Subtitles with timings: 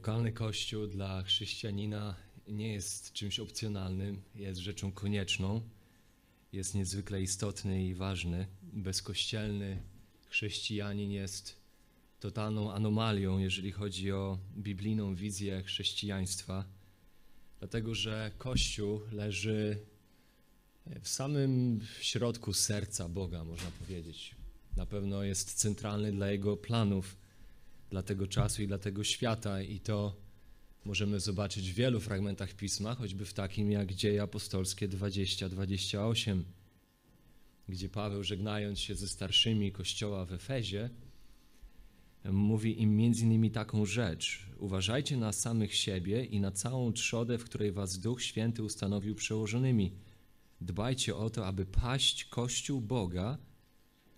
[0.00, 2.14] Lokalny kościół dla chrześcijanina
[2.48, 5.60] nie jest czymś opcjonalnym, jest rzeczą konieczną,
[6.52, 8.46] jest niezwykle istotny i ważny.
[8.62, 9.82] Bezkościelny
[10.28, 11.56] chrześcijanin jest
[12.20, 16.64] totalną anomalią, jeżeli chodzi o biblijną wizję chrześcijaństwa,
[17.58, 19.78] dlatego że Kościół leży
[21.02, 24.34] w samym środku serca Boga, można powiedzieć.
[24.76, 27.19] Na pewno jest centralny dla Jego planów
[27.90, 30.16] dla tego czasu i dla tego świata i to
[30.84, 36.42] możemy zobaczyć w wielu fragmentach Pisma, choćby w takim jak Dzieje Apostolskie 20-28,
[37.68, 40.90] gdzie Paweł żegnając się ze starszymi kościoła w Efezie,
[42.24, 44.46] mówi im między innymi taką rzecz.
[44.58, 49.92] Uważajcie na samych siebie i na całą trzodę, w której was Duch Święty ustanowił przełożonymi.
[50.60, 53.38] Dbajcie o to, aby paść Kościół Boga,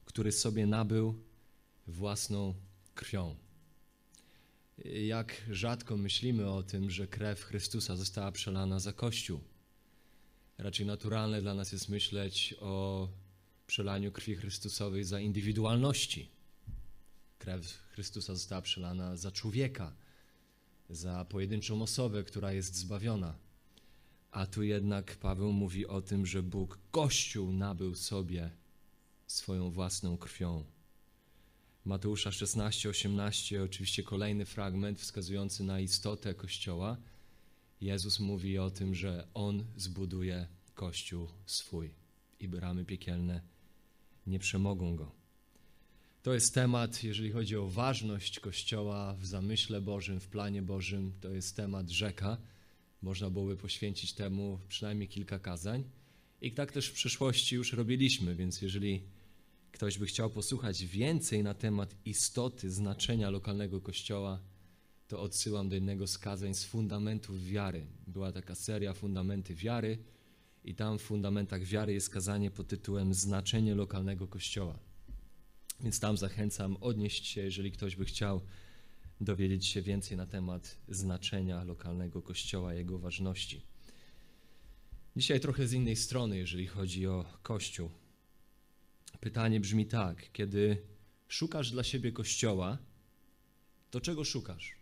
[0.05, 1.23] który sobie nabył
[1.87, 2.55] własną
[2.95, 3.42] krwią
[4.85, 9.41] jak rzadko myślimy o tym, że krew Chrystusa została przelana za Kościół.
[10.59, 13.09] Raczej naturalne dla nas jest myśleć o
[13.67, 16.29] przelaniu krwi Chrystusowej za indywidualności.
[17.39, 19.97] Krew Chrystusa została przelana za człowieka,
[20.91, 23.35] za pojedynczą osobę, która jest zbawiona.
[24.31, 28.51] A tu jednak Paweł mówi o tym, że Bóg Kościół nabył sobie
[29.27, 30.65] swoją własną krwią.
[31.85, 36.97] Mateusza 16, 18, oczywiście kolejny fragment wskazujący na istotę Kościoła.
[37.81, 41.91] Jezus mówi o tym, że On zbuduje Kościół swój
[42.41, 43.41] i bramy piekielne
[44.27, 45.13] nie przemogą go.
[46.23, 51.31] To jest temat, jeżeli chodzi o ważność Kościoła w zamyśle Bożym, w planie Bożym, to
[51.31, 52.39] jest temat rzeka.
[53.03, 55.85] Można byłoby poświęcić temu przynajmniej kilka kazań.
[56.41, 59.03] I tak też w przeszłości już robiliśmy, więc jeżeli
[59.73, 64.41] ktoś by chciał posłuchać więcej na temat istoty, znaczenia lokalnego kościoła,
[65.09, 67.87] to odsyłam do jednego z kazań z fundamentów wiary.
[68.07, 69.99] Była taka seria Fundamenty Wiary
[70.65, 74.79] i tam w fundamentach wiary jest kazanie pod tytułem Znaczenie lokalnego kościoła.
[75.81, 78.41] Więc tam zachęcam odnieść się, jeżeli ktoś by chciał
[79.21, 83.63] dowiedzieć się więcej na temat znaczenia lokalnego kościoła, jego ważności.
[85.17, 88.02] Dzisiaj trochę z innej strony, jeżeli chodzi o Kościół.
[89.23, 90.83] Pytanie brzmi tak: kiedy
[91.29, 92.79] szukasz dla siebie kościoła,
[93.91, 94.77] to czego szukasz?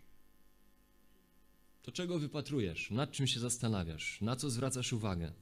[1.82, 2.90] To czego wypatrujesz?
[2.90, 4.20] Nad czym się zastanawiasz?
[4.20, 5.32] Na co zwracasz uwagę?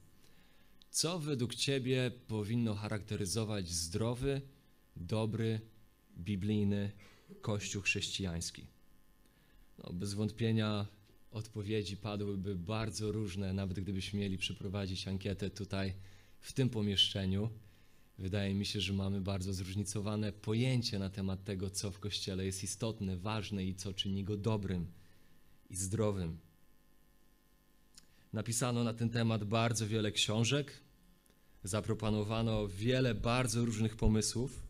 [0.89, 4.41] Co według ciebie powinno charakteryzować zdrowy,
[4.95, 5.61] dobry,
[6.17, 6.91] biblijny
[7.41, 8.65] kościół chrześcijański?
[9.77, 10.87] No, bez wątpienia
[11.31, 15.93] odpowiedzi padłyby bardzo różne, nawet gdybyśmy mieli przeprowadzić ankietę tutaj
[16.39, 17.49] w tym pomieszczeniu.
[18.19, 22.63] Wydaje mi się, że mamy bardzo zróżnicowane pojęcie na temat tego, co w Kościele jest
[22.63, 24.91] istotne, ważne i co czyni go dobrym
[25.69, 26.39] i zdrowym.
[28.33, 30.79] Napisano na ten temat bardzo wiele książek,
[31.63, 34.63] zaproponowano wiele bardzo różnych pomysłów.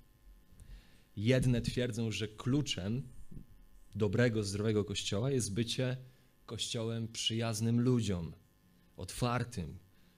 [1.17, 3.07] Jedne twierdzą, że kluczem
[3.95, 5.97] dobrego, zdrowego kościoła jest bycie
[6.45, 8.33] kościołem przyjaznym ludziom,
[8.97, 9.77] otwartym,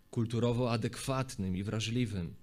[0.09, 2.40] kulturowo adekwatnym i wrażliwym.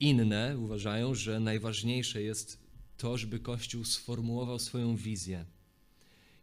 [0.00, 2.58] Inne uważają, że najważniejsze jest
[2.96, 5.44] to, żeby Kościół sformułował swoją wizję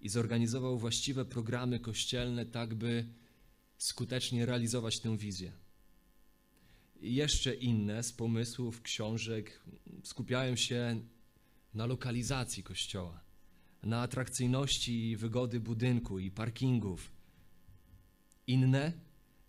[0.02, 3.06] i zorganizował właściwe programy kościelne, tak by
[3.78, 5.52] skutecznie realizować tę wizję.
[7.02, 9.64] Jeszcze inne z pomysłów książek
[10.04, 11.02] skupiają się
[11.74, 13.24] na lokalizacji kościoła,
[13.84, 17.12] na atrakcyjności i wygody budynku i parkingów.
[18.48, 18.94] Inne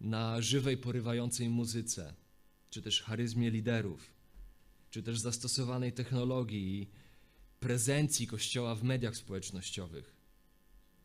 [0.01, 2.15] na żywej, porywającej muzyce
[2.71, 4.11] czy też charyzmie liderów,
[4.91, 6.87] czy też zastosowanej technologii i
[7.61, 10.17] prezencji Kościoła w mediach społecznościowych,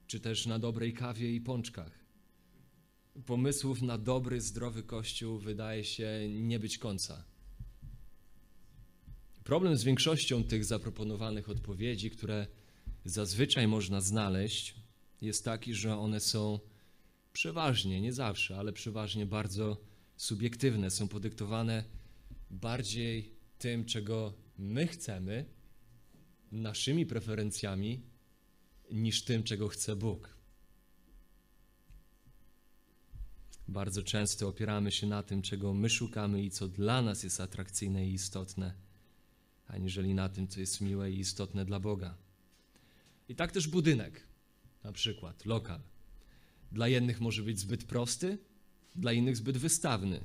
[0.08, 2.02] czy też na dobrej kawie i pączkach.
[3.26, 7.24] Pomysłów na dobry, zdrowy Kościół wydaje się nie być końca.
[9.44, 12.48] Problem z większością tych zaproponowanych odpowiedzi, które
[13.06, 14.76] zazwyczaj można znaleźć,
[15.22, 16.60] jest taki, że one są
[17.34, 19.78] przeważnie, nie zawsze, ale przeważnie bardzo
[20.22, 21.84] subiektywne, są podyktowane
[22.52, 25.46] bardziej tym, czego my chcemy,
[26.52, 28.02] naszymi preferencjami,
[28.92, 30.38] niż tym, czego chce Bóg.
[33.68, 38.08] Bardzo często opieramy się na tym, czego my szukamy i co dla nas jest atrakcyjne
[38.08, 38.74] i istotne,
[39.68, 42.18] aniżeli na tym, co jest miłe i istotne dla Boga.
[43.30, 44.28] I tak też budynek,
[44.84, 45.82] na przykład lokal.
[46.72, 48.38] Dla jednych może być zbyt prosty,
[48.96, 50.24] dla innych zbyt wystawny.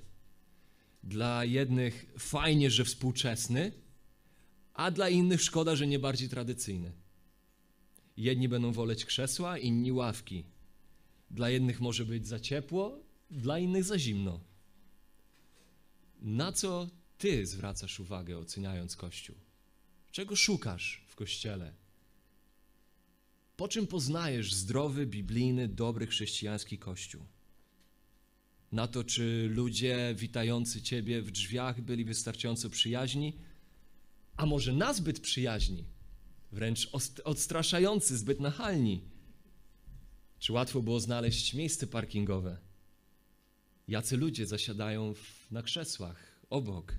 [1.02, 3.72] Dla jednych fajnie, że współczesny,
[4.74, 6.92] a dla innych szkoda, że nie bardziej tradycyjny.
[8.16, 10.44] Jedni będą woleć krzesła, inni ławki.
[11.30, 12.98] Dla jednych może być za ciepło,
[13.30, 14.40] dla innych za zimno.
[16.20, 19.36] Na co ty zwracasz uwagę, oceniając Kościół?
[20.10, 21.72] Czego szukasz w Kościele?
[23.56, 27.22] Po czym poznajesz zdrowy, biblijny, dobry chrześcijański Kościół?
[28.72, 33.32] Na to, czy ludzie witający Ciebie w drzwiach byli wystarczająco przyjaźni,
[34.36, 35.84] a może nazbyt przyjaźni,
[36.52, 36.90] wręcz
[37.24, 39.04] odstraszający, zbyt nachalni?
[40.38, 42.58] Czy łatwo było znaleźć miejsce parkingowe?
[43.88, 46.94] Jacy ludzie zasiadają w, na krzesłach obok?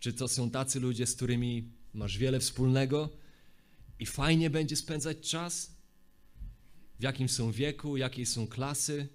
[0.00, 3.10] Czy to są tacy ludzie, z którymi masz wiele wspólnego
[3.98, 5.76] i fajnie będzie spędzać czas?
[6.98, 9.08] W jakim są wieku, jakiej są klasy?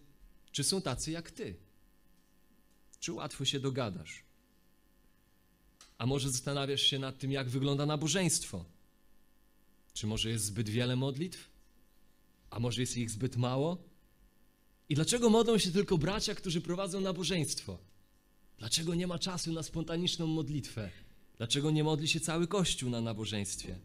[0.52, 1.64] Czy są tacy jak ty?
[3.06, 4.24] Czy łatwo się dogadasz?
[5.98, 8.66] A może zastanawiasz się nad tym, jak wygląda nabożeństwo?
[9.94, 11.50] Czy może jest zbyt wiele modlitw?
[12.50, 13.78] A może jest ich zbyt mało?
[14.90, 17.78] I dlaczego modlą się tylko bracia, którzy prowadzą nabożeństwo?
[18.57, 20.92] Dlaczego nie ma czasu na spontaniczną modlitwę?
[21.38, 23.80] Dlaczego nie modli się cały Kościół na nabożeństwie?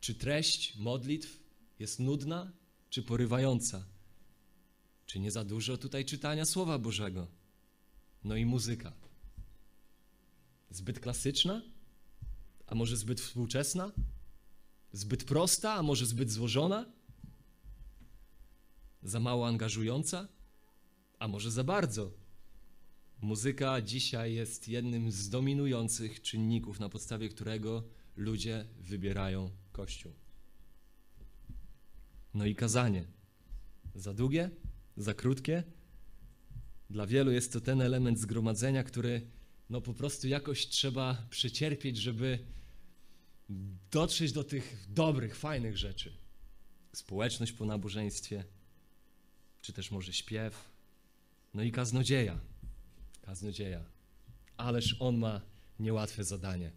[0.00, 1.40] Czy treść modlitw
[1.78, 2.52] jest nudna,
[2.90, 3.84] czy porywająca?
[5.12, 7.26] Czy nie za dużo tutaj czytania Słowa Bożego?
[8.24, 8.92] No i muzyka.
[10.70, 11.62] Zbyt klasyczna?
[12.66, 13.92] A może zbyt współczesna?
[14.92, 16.86] Zbyt prosta, a może zbyt złożona?
[19.02, 20.28] Za mało angażująca?
[21.18, 22.12] A może za bardzo?
[23.20, 27.84] Muzyka dzisiaj jest jednym z dominujących czynników, na podstawie którego
[28.16, 30.12] ludzie wybierają Kościół.
[32.34, 33.04] No i kazanie.
[33.94, 34.50] Za długie?
[34.96, 35.62] Za krótkie?
[36.90, 39.26] Dla wielu jest to ten element zgromadzenia, który
[39.70, 42.38] no po prostu jakoś trzeba przecierpieć, żeby
[43.90, 46.12] dotrzeć do tych dobrych, fajnych rzeczy.
[46.92, 48.44] Społeczność po nabożeństwie,
[49.62, 50.70] czy też może śpiew,
[51.54, 52.40] no i kaznodzieja.
[53.22, 53.84] Kaznodzieja.
[54.56, 55.40] Ależ on ma
[55.78, 56.72] niełatwe zadanie.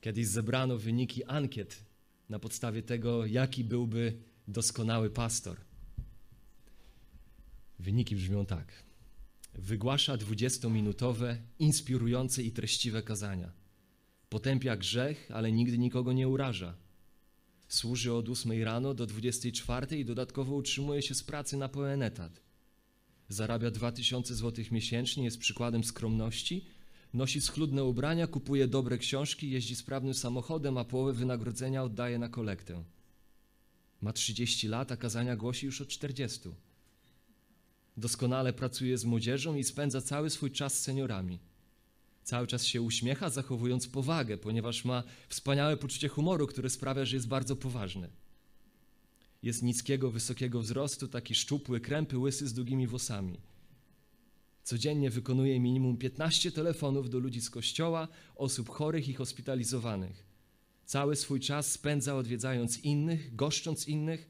[0.00, 1.84] Kiedyś zebrano wyniki ankiet
[2.28, 5.65] na podstawie tego, jaki byłby doskonały pastor.
[7.78, 8.72] Wyniki brzmią tak.
[9.54, 13.52] Wygłasza 20-minutowe, inspirujące i treściwe kazania.
[14.28, 16.74] Potępia grzech, ale nigdy nikogo nie uraża.
[17.68, 22.40] Służy od 8 rano do 24 i dodatkowo utrzymuje się z pracy na pełen etat.
[23.28, 26.66] Zarabia 2000 zł miesięcznie, jest przykładem skromności,
[27.14, 32.84] nosi schludne ubrania, kupuje dobre książki, jeździ sprawnym samochodem, a połowę wynagrodzenia oddaje na kolektę.
[34.00, 36.40] Ma 30 lat, a kazania głosi już od 40.
[37.96, 41.38] Doskonale pracuje z młodzieżą i spędza cały swój czas z seniorami.
[42.24, 47.28] Cały czas się uśmiecha, zachowując powagę, ponieważ ma wspaniałe poczucie humoru, które sprawia, że jest
[47.28, 48.10] bardzo poważny.
[49.42, 53.40] Jest niskiego, wysokiego wzrostu, taki szczupły, krępy, łysy z długimi włosami.
[54.62, 60.26] Codziennie wykonuje minimum 15 telefonów do ludzi z kościoła, osób chorych i hospitalizowanych.
[60.84, 64.28] Cały swój czas spędza odwiedzając innych, goszcząc innych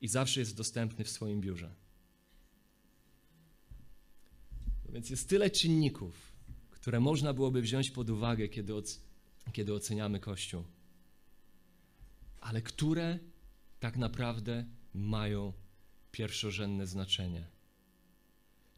[0.00, 1.85] i zawsze jest dostępny w swoim biurze.
[4.88, 6.32] Więc jest tyle czynników,
[6.70, 9.00] które można byłoby wziąć pod uwagę, kiedy, oc
[9.52, 10.64] kiedy oceniamy Kościół.
[12.40, 13.18] Ale które
[13.80, 14.64] tak naprawdę
[14.94, 15.52] mają
[16.12, 17.46] pierwszorzędne znaczenie?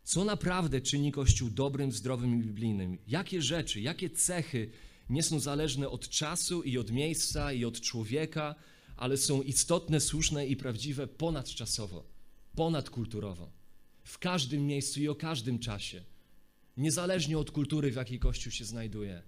[0.04, 2.98] Co naprawdę czyni Kościół dobrym, zdrowym i biblijnym?
[3.06, 4.70] Jakie rzeczy, jakie cechy
[5.10, 8.54] nie są zależne od czasu i od miejsca i od człowieka,
[8.96, 12.04] ale są istotne, słuszne i prawdziwe ponadczasowo,
[12.54, 13.50] ponadkulturowo,
[14.08, 16.04] w każdym miejscu i o każdym czasie,
[16.76, 19.22] niezależnie od kultury, w jakiej Kościół się znajduje.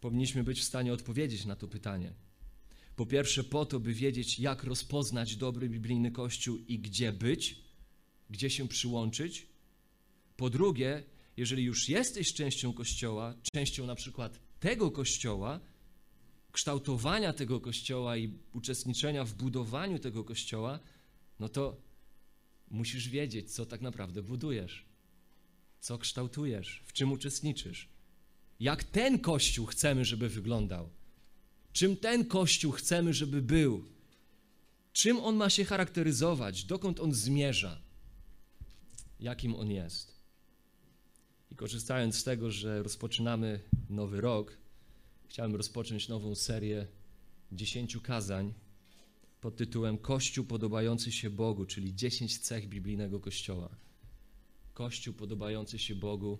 [0.00, 2.12] Powinniśmy być w stanie odpowiedzieć na to pytanie.
[2.96, 7.60] Po pierwsze, po to, by wiedzieć, jak rozpoznać dobry biblijny Kościół i gdzie być,
[8.30, 9.46] gdzie się przyłączyć.
[10.36, 11.02] Po drugie,
[11.36, 15.60] jeżeli już jesteś częścią Kościoła, częścią na przykład tego Kościoła,
[16.52, 20.80] kształtowania tego Kościoła i uczestniczenia w budowaniu tego Kościoła,
[21.40, 21.87] no to
[22.70, 24.84] musisz wiedzieć, co tak naprawdę budujesz,
[25.80, 27.88] co kształtujesz, w czym uczestniczysz,
[28.60, 30.90] jak ten Kościół chcemy, żeby wyglądał,
[31.72, 33.84] czym ten Kościół chcemy, żeby był,
[34.92, 37.82] czym on ma się charakteryzować, dokąd on zmierza,
[39.20, 40.18] jakim on jest.
[41.50, 43.60] I korzystając z tego, że rozpoczynamy
[43.90, 44.58] nowy rok,
[45.26, 46.86] chciałem rozpocząć nową serię
[47.52, 48.54] dziesięciu kazań
[49.40, 53.68] pod tytułem Kościół podobający się Bogu, czyli dziesięć cech biblijnego Kościoła.
[54.74, 56.38] Kościół podobający się Bogu,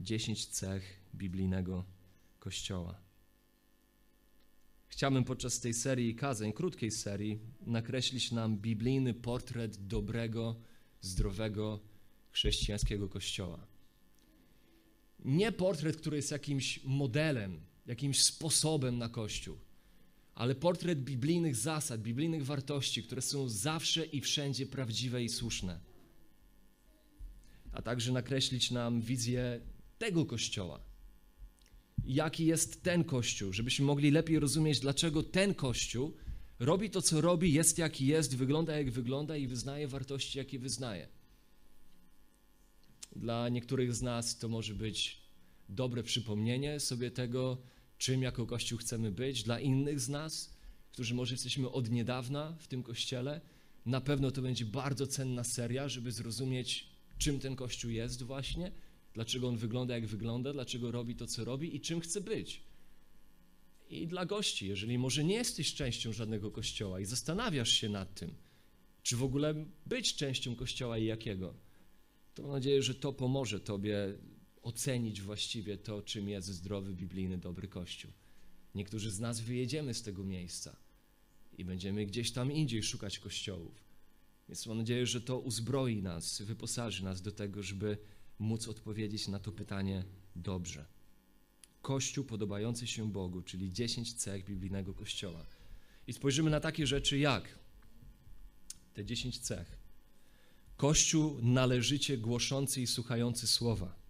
[0.00, 1.84] dziesięć cech biblijnego
[2.38, 3.04] Kościoła.
[4.88, 10.56] Chciałbym podczas tej serii kazań, krótkiej serii, nakreślić nam biblijny portret dobrego,
[11.00, 11.80] zdrowego,
[12.30, 13.66] chrześcijańskiego kościoła.
[15.24, 19.58] Nie portret, który jest jakimś modelem, jakimś sposobem na kościół,
[20.34, 25.80] ale portret biblijnych zasad, biblijnych wartości, które są zawsze i wszędzie prawdziwe i słuszne.
[27.72, 29.60] A także nakreślić nam wizję
[29.98, 30.80] tego kościoła.
[32.04, 36.16] Jaki jest ten kościół, żebyśmy mogli lepiej rozumieć, dlaczego ten kościół
[36.58, 41.08] robi to, co robi, jest jaki jest, wygląda jak wygląda i wyznaje wartości, jakie wyznaje.
[43.16, 45.20] Dla niektórych z nas to może być
[45.68, 47.58] dobre przypomnienie sobie tego,
[47.98, 49.42] czym jako Kościół chcemy być.
[49.42, 50.56] Dla innych z nas,
[50.92, 53.40] którzy może jesteśmy od niedawna w tym Kościele,
[53.86, 58.72] na pewno to będzie bardzo cenna seria, żeby zrozumieć, czym ten Kościół jest właśnie,
[59.14, 62.62] dlaczego on wygląda jak wygląda, dlaczego robi to, co robi i czym chce być.
[63.90, 68.34] I dla gości, jeżeli może nie jesteś częścią żadnego Kościoła i zastanawiasz się nad tym,
[69.02, 71.54] czy w ogóle być częścią Kościoła i jakiego,
[72.34, 74.18] to mam nadzieję, że to pomoże Tobie
[74.64, 78.10] ocenić właściwie to, czym jest zdrowy, biblijny, dobry Kościół.
[78.74, 80.76] Niektórzy z nas wyjedziemy z tego miejsca
[81.58, 83.84] i będziemy gdzieś tam indziej szukać kościołów.
[84.48, 87.98] Więc mam nadzieję, że to uzbroi nas, wyposaży nas do tego, żeby
[88.38, 90.04] móc odpowiedzieć na to pytanie
[90.36, 90.86] dobrze.
[91.82, 95.46] Kościół podobający się Bogu, czyli 10 cech biblijnego Kościoła.
[96.06, 97.58] I spojrzymy na takie rzeczy jak
[98.94, 99.78] te 10 cech.
[100.76, 104.03] Kościół należycie głoszący i słuchający słowa.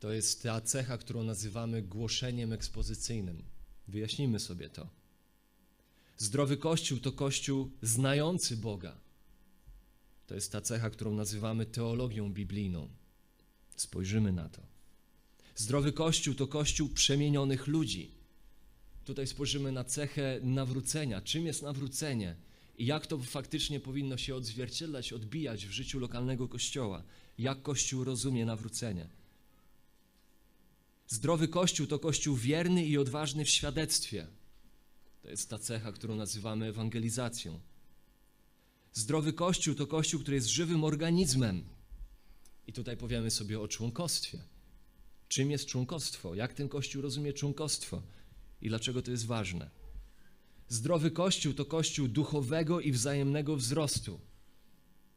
[0.00, 3.42] To jest ta cecha, którą nazywamy głoszeniem ekspozycyjnym.
[3.88, 4.88] Wyjaśnijmy sobie to.
[6.16, 8.96] Zdrowy Kościół to Kościół znający Boga.
[10.26, 12.88] To jest ta cecha, którą nazywamy teologią biblijną.
[13.76, 14.62] Spojrzymy na to.
[15.54, 18.10] Zdrowy Kościół to Kościół przemienionych ludzi.
[19.04, 21.20] Tutaj spojrzymy na cechę nawrócenia.
[21.20, 22.36] Czym jest nawrócenie?
[22.78, 27.02] I jak to faktycznie powinno się odzwierciedlać, odbijać w życiu lokalnego kościoła?
[27.38, 29.08] Jak Kościół rozumie nawrócenie?
[31.14, 34.26] Zdrowy Kościół to Kościół wierny i odważny w świadectwie.
[35.22, 37.60] To jest ta cecha, którą nazywamy ewangelizacją.
[38.92, 41.64] Zdrowy Kościół to Kościół, który jest żywym organizmem.
[42.66, 44.38] I tutaj powiemy sobie o członkostwie.
[45.28, 46.34] Czym jest członkostwo?
[46.34, 48.02] Jak ten Kościół rozumie członkostwo?
[48.62, 49.70] I dlaczego to jest ważne?
[50.68, 54.20] Zdrowy Kościół to Kościół duchowego i wzajemnego wzrostu.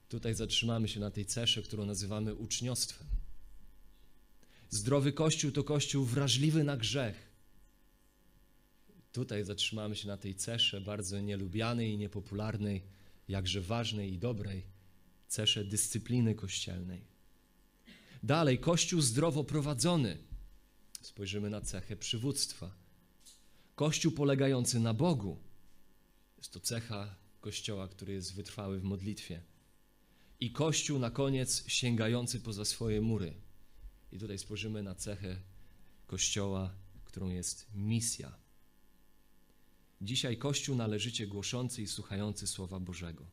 [0.09, 3.16] Tutaj zatrzymamy się na tej cesze, którą nazywamy uczniostwem.
[4.69, 7.27] Zdrowy Kościół to Kościół wrażliwy na grzech.
[9.11, 12.83] Tutaj zatrzymamy się na tej cesze bardzo nielubianej i niepopularnej,
[13.27, 14.63] jakże ważnej i dobrej,
[15.27, 17.01] cesze dyscypliny kościelnej.
[18.23, 20.17] Dalej, Kościół zdrowo prowadzony.
[21.01, 22.75] Spojrzymy na cechę przywództwa.
[23.75, 25.37] Kościół polegający na Bogu.
[26.37, 29.41] Jest to cecha Kościoła, który jest wytrwały w modlitwie.
[30.39, 33.33] I Kościół na koniec sięgający poza swoje mury.
[34.11, 35.37] I tutaj spojrzymy na cechę
[36.07, 36.73] Kościoła,
[37.05, 38.37] którą jest misja.
[40.01, 43.25] Dzisiaj Kościół należycie głoszący i słuchający Słowa Bożego.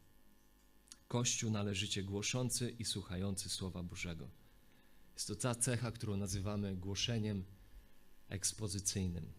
[1.08, 4.30] Kościół należycie głoszący i słuchający Słowa Bożego.
[5.14, 7.44] Jest to ta cecha, którą nazywamy głoszeniem
[8.28, 9.32] ekspozycyjnym.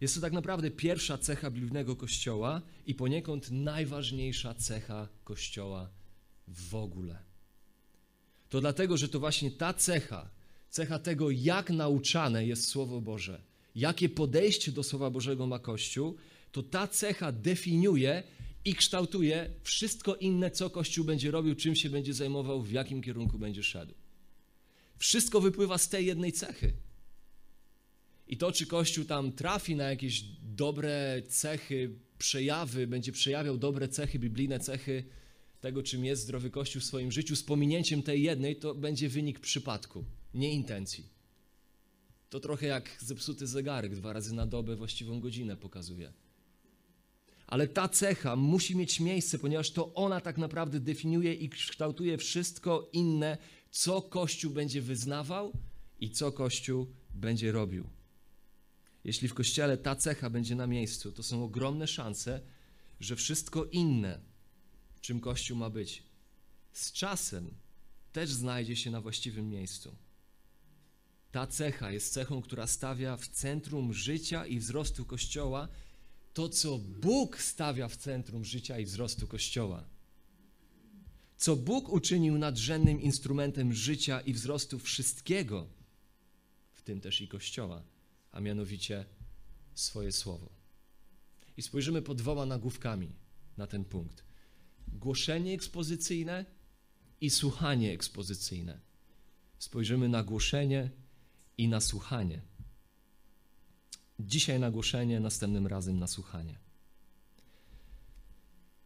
[0.00, 5.90] Jest to tak naprawdę pierwsza cecha biblijnego Kościoła i poniekąd najważniejsza cecha Kościoła
[6.48, 7.27] w ogóle.
[8.48, 10.30] To dlatego, że to właśnie ta cecha,
[10.70, 13.42] cecha tego, jak nauczane jest Słowo Boże,
[13.74, 16.16] jakie podejście do Słowa Bożego ma Kościół,
[16.52, 18.22] to ta cecha definiuje
[18.64, 23.38] i kształtuje wszystko inne, co Kościół będzie robił, czym się będzie zajmował, w jakim kierunku
[23.38, 23.94] będzie szedł.
[24.96, 26.72] Wszystko wypływa z tej jednej cechy.
[28.28, 34.18] I to, czy Kościół tam trafi na jakieś dobre cechy, przejawy, będzie przejawiał dobre cechy,
[34.18, 35.04] biblijne cechy
[35.60, 39.40] tego, czym jest zdrowy Kościół w swoim życiu, z pominięciem tej jednej, to będzie wynik
[39.40, 41.08] przypadku, nie intencji.
[42.30, 46.12] To trochę jak zepsuty zegarek, dwa razy na dobę właściwą godzinę pokazuje.
[47.46, 52.90] Ale ta cecha musi mieć miejsce, ponieważ to ona tak naprawdę definiuje i kształtuje wszystko
[52.92, 53.38] inne,
[53.70, 55.52] co Kościół będzie wyznawał
[56.00, 57.84] i co Kościół będzie robił.
[59.04, 62.40] Jeśli w Kościele ta cecha będzie na miejscu, to są ogromne szanse,
[63.00, 64.20] że wszystko inne,
[65.00, 66.02] czym Kościół ma być,
[66.72, 67.54] z czasem
[68.12, 69.96] też znajdzie się na właściwym miejscu.
[71.32, 75.68] Ta cecha jest cechą, która stawia w centrum życia i wzrostu Kościoła
[76.34, 79.84] to, co Bóg stawia w centrum życia i wzrostu Kościoła.
[81.36, 85.66] Co Bóg uczynił nadrzędnym instrumentem życia i wzrostu wszystkiego,
[86.72, 87.82] w tym też i Kościoła,
[88.32, 89.04] a mianowicie
[89.74, 90.48] swoje słowo.
[91.56, 93.12] I spojrzymy pod dwoma nagłówkami
[93.56, 94.27] na ten punkt.
[94.92, 96.44] Głoszenie ekspozycyjne
[97.20, 98.80] i słuchanie ekspozycyjne.
[99.58, 100.90] Spojrzymy na głoszenie
[101.58, 102.40] i na słuchanie.
[104.20, 106.58] Dzisiaj na głoszenie, następnym razem na słuchanie.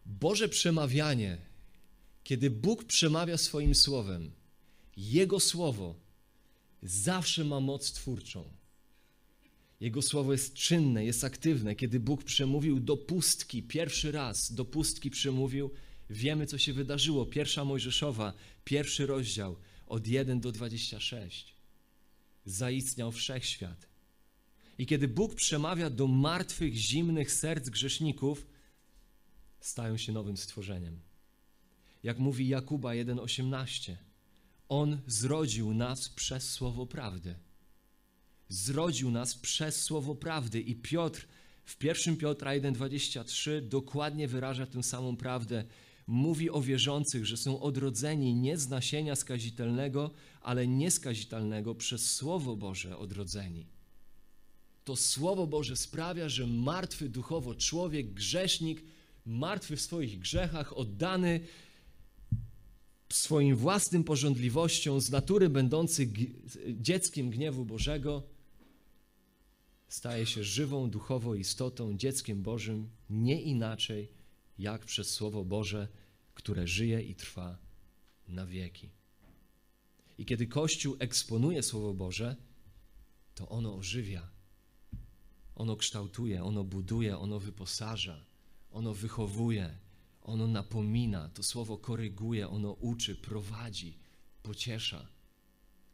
[0.07, 1.39] Boże przemawianie,
[2.25, 4.33] kiedy Bóg przemawia swoim słowem,
[4.97, 5.95] Jego słowo
[6.83, 8.45] zawsze ma moc twórczą.
[9.81, 11.75] Jego słowo jest czynne, jest aktywne.
[11.75, 15.71] Kiedy Bóg przemówił do pustki, pierwszy raz do pustki przemówił,
[16.13, 17.27] wiemy co się wydarzyło.
[17.27, 18.33] Pierwsza Mojżeszowa,
[18.65, 21.55] pierwszy rozdział, od 1 do 26.
[22.45, 23.87] Zaistniał wszechświat.
[24.79, 28.47] I kiedy Bóg przemawia do martwych, zimnych serc grzeszników,
[29.61, 31.01] stają się nowym stworzeniem.
[32.03, 33.97] Jak mówi Jakuba 1:18,
[34.69, 37.35] On zrodził nas przez słowo prawdy.
[38.49, 41.27] Zrodził nas przez słowo prawdy i Piotr
[41.65, 45.65] w 1 Piotra 1:23 dokładnie wyraża tę samą prawdę.
[46.07, 52.99] Mówi o wierzących, że są odrodzeni nie z nasienia skazitelnego, ale nieskazitelnego przez słowo Boże
[52.99, 53.67] odrodzeni.
[54.85, 58.83] To Słowo Boże sprawia, że martwy duchowo człowiek, grzesznik,
[59.27, 61.41] martwy w swoich grzechach, oddany
[63.09, 66.13] swoim własnym porządliwościom, z natury będący
[66.69, 68.23] dzieckiem gniewu Bożego,
[69.89, 74.22] staje się żywą duchowo istotą, dzieckiem Bożym, nie inaczej
[74.63, 75.89] jak przez Słowo Boże,
[76.35, 77.59] które żyje i trwa
[78.29, 78.91] na wieki.
[80.19, 82.37] I kiedy Kościół eksponuje Słowo Boże,
[83.35, 84.33] to ono ożywia
[85.55, 88.25] ono kształtuje, ono buduje, ono wyposaża,
[88.71, 89.79] ono wychowuje,
[90.23, 93.99] ono napomina, to słowo koryguje, ono uczy, prowadzi,
[94.43, 95.07] pociesza.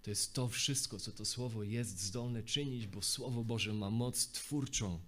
[0.02, 4.26] To jest to wszystko, co to słowo jest zdolne czynić, bo Słowo Boże ma moc
[4.26, 5.00] twórczą.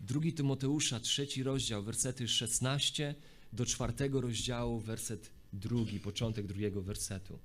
[0.00, 3.14] Drugi Tymoteusza, trzeci rozdział, wersety 16
[3.52, 7.38] do czwartego rozdziału, werset drugi, początek drugiego wersetu.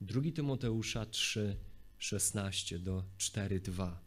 [0.00, 1.56] Drugi Tymoteusza 3,
[1.98, 4.00] 16 do 4, 2.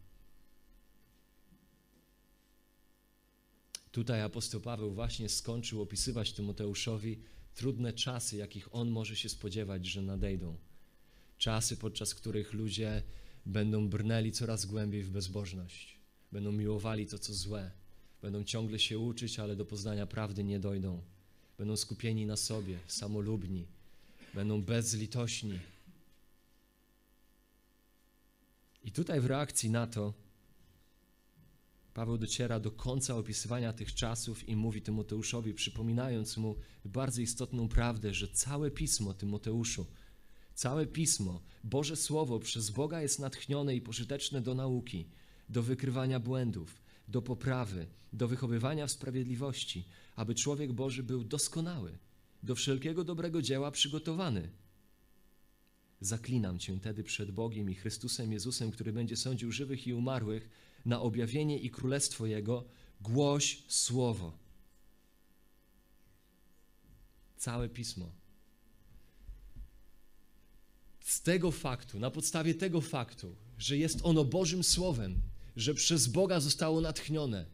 [3.92, 7.20] Tutaj apostoł Paweł właśnie skończył opisywać Tymoteuszowi
[7.54, 10.56] trudne czasy, jakich on może się spodziewać, że nadejdą.
[11.38, 13.02] Czasy, podczas których ludzie
[13.46, 15.93] będą brnęli coraz głębiej w bezbożność,
[16.34, 17.70] będą miłowali to, co złe,
[18.22, 21.02] będą ciągle się uczyć, ale do poznania prawdy nie dojdą.
[21.58, 23.66] Będą skupieni na sobie, samolubni,
[24.34, 25.60] będą bezlitośni.
[28.84, 30.14] I tutaj w reakcji na to
[31.94, 38.14] Paweł dociera do końca opisywania tych czasów i mówi Tymoteuszowi, przypominając mu bardzo istotną prawdę,
[38.14, 39.86] że całe pismo Tymoteuszu,
[40.54, 45.08] całe pismo, Boże Słowo przez Boga jest natchnione i pożyteczne do nauki,
[45.48, 49.84] do wykrywania błędów, do poprawy, do wychowywania w sprawiedliwości,
[50.16, 51.98] aby człowiek Boży był doskonały,
[52.42, 54.50] do wszelkiego dobrego dzieła przygotowany.
[56.00, 60.48] Zaklinam Cię tedy przed Bogiem i Chrystusem Jezusem, który będzie sądził żywych i umarłych,
[60.84, 62.64] na objawienie i królestwo Jego,
[63.00, 64.38] głoś słowo.
[67.36, 68.12] Całe pismo.
[71.00, 75.20] Z tego faktu, na podstawie tego faktu, że jest ono Bożym Słowem,
[75.56, 77.46] że przez Boga zostało natchnione,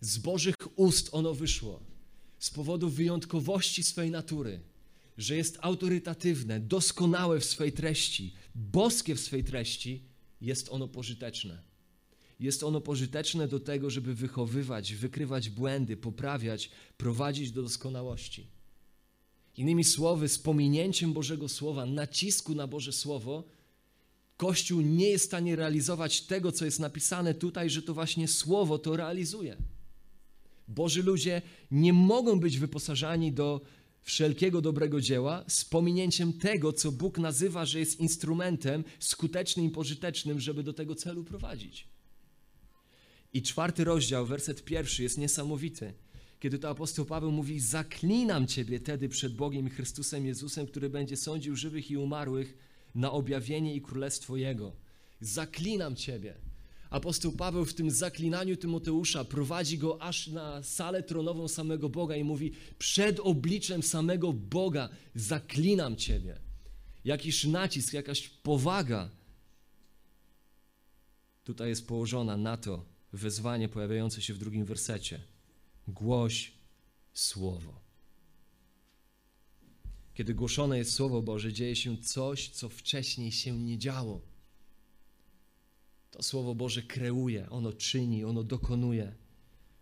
[0.00, 1.80] z Bożych ust ono wyszło,
[2.38, 4.60] z powodu wyjątkowości swej natury,
[5.18, 10.04] że jest autorytatywne, doskonałe w swej treści, boskie w swej treści,
[10.40, 11.62] jest ono pożyteczne.
[12.40, 18.46] Jest ono pożyteczne do tego, żeby wychowywać, wykrywać błędy, poprawiać, prowadzić do doskonałości.
[19.56, 23.44] Innymi słowy, z pominięciem Bożego Słowa, nacisku na Boże Słowo,
[24.40, 28.78] Kościół nie jest w stanie realizować tego, co jest napisane tutaj, że to właśnie Słowo
[28.78, 29.56] to realizuje.
[30.68, 33.60] Boży ludzie nie mogą być wyposażani do
[34.02, 40.40] wszelkiego dobrego dzieła z pominięciem tego, co Bóg nazywa, że jest instrumentem skutecznym i pożytecznym,
[40.40, 41.88] żeby do tego celu prowadzić.
[43.32, 45.92] I czwarty rozdział, werset pierwszy jest niesamowity.
[46.38, 51.16] Kiedy to apostoł Paweł mówi: Zaklinam Ciebie tedy przed Bogiem i Chrystusem Jezusem, który będzie
[51.16, 54.72] sądził żywych i umarłych na objawienie i królestwo Jego.
[55.20, 56.34] Zaklinam Ciebie.
[56.90, 62.24] Apostoł Paweł w tym zaklinaniu Tymoteusza prowadzi go aż na salę tronową samego Boga i
[62.24, 66.38] mówi: Przed obliczem samego Boga zaklinam Ciebie.
[67.04, 69.10] Jakiś nacisk, jakaś powaga
[71.44, 75.20] tutaj jest położona na to, wezwanie pojawiające się w drugim wersecie.
[75.88, 76.52] Głoś
[77.14, 77.79] Słowo.
[80.20, 84.20] Kiedy głoszone jest Słowo Boże, dzieje się coś, co wcześniej się nie działo.
[86.10, 89.14] To Słowo Boże kreuje, ono czyni, ono dokonuje.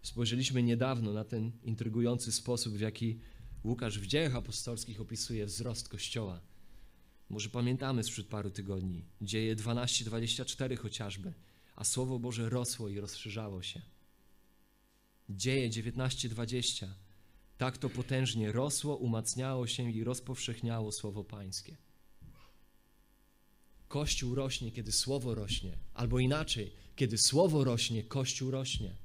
[0.02, 3.20] Spojrzeliśmy niedawno na ten intrygujący sposób, w jaki
[3.64, 6.40] Łukasz w dziejach apostolskich opisuje wzrost Kościoła.
[7.28, 11.32] Może pamiętamy sprzed paru tygodni, dzieje 12-24 chociażby,
[11.76, 13.80] a Słowo Boże rosło i rozszerzało się.
[15.30, 16.88] Dzieje 19-20,
[17.58, 21.76] tak to potężnie rosło, umacniało się i rozpowszechniało Słowo Pańskie.
[23.88, 28.96] Kościół rośnie, kiedy Słowo rośnie, albo inaczej, kiedy Słowo rośnie, Kościół rośnie.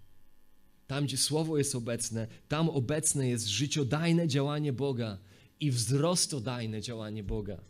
[0.87, 5.17] Tam, gdzie Słowo jest obecne, tam obecne jest życiodajne działanie Boga
[5.59, 7.61] i wzrostodajne działanie Boga.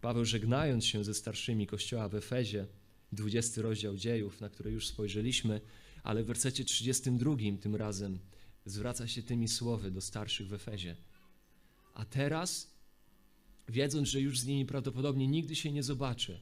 [0.00, 2.66] Paweł, żegnając się ze starszymi kościoła w Efezie,
[3.12, 5.60] 20 rozdział dziejów, na który już spojrzeliśmy,
[6.02, 8.18] ale w wersecie 32 tym razem
[8.66, 10.96] zwraca się tymi słowy do starszych w Efezie.
[11.94, 12.70] A teraz,
[13.68, 16.40] wiedząc, że już z nimi prawdopodobnie nigdy się nie zobaczy,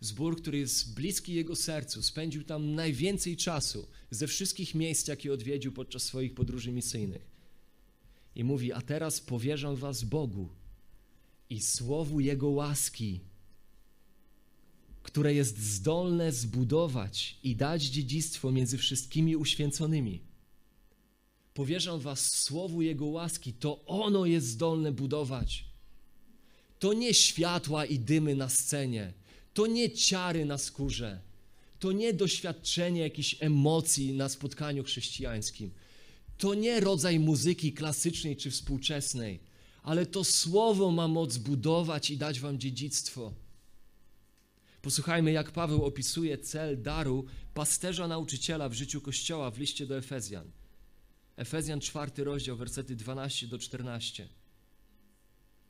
[0.00, 5.72] zbór, który jest bliski jego sercu, spędził tam najwięcej czasu ze wszystkich miejsc, jakie odwiedził
[5.72, 7.30] podczas swoich podróży misyjnych.
[8.34, 10.48] I mówi: A teraz powierzam Was Bogu
[11.50, 13.20] i słowu Jego łaski,
[15.02, 20.33] które jest zdolne zbudować i dać dziedzictwo między wszystkimi uświęconymi.
[21.54, 25.64] Powierzam Was słowu Jego łaski, to ono jest zdolne budować.
[26.78, 29.12] To nie światła i dymy na scenie,
[29.54, 31.20] to nie ciary na skórze,
[31.78, 35.70] to nie doświadczenie jakichś emocji na spotkaniu chrześcijańskim,
[36.38, 39.40] to nie rodzaj muzyki klasycznej czy współczesnej,
[39.82, 43.32] ale to słowo ma moc budować i dać Wam dziedzictwo.
[44.82, 50.50] Posłuchajmy, jak Paweł opisuje cel daru pasterza nauczyciela w życiu Kościoła w liście do Efezjan.
[51.36, 54.28] Efezjan 4 rozdział, wersety 12 do 14.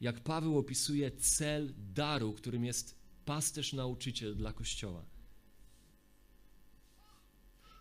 [0.01, 5.05] Jak Paweł opisuje cel daru, którym jest pasterz nauczyciel dla Kościoła.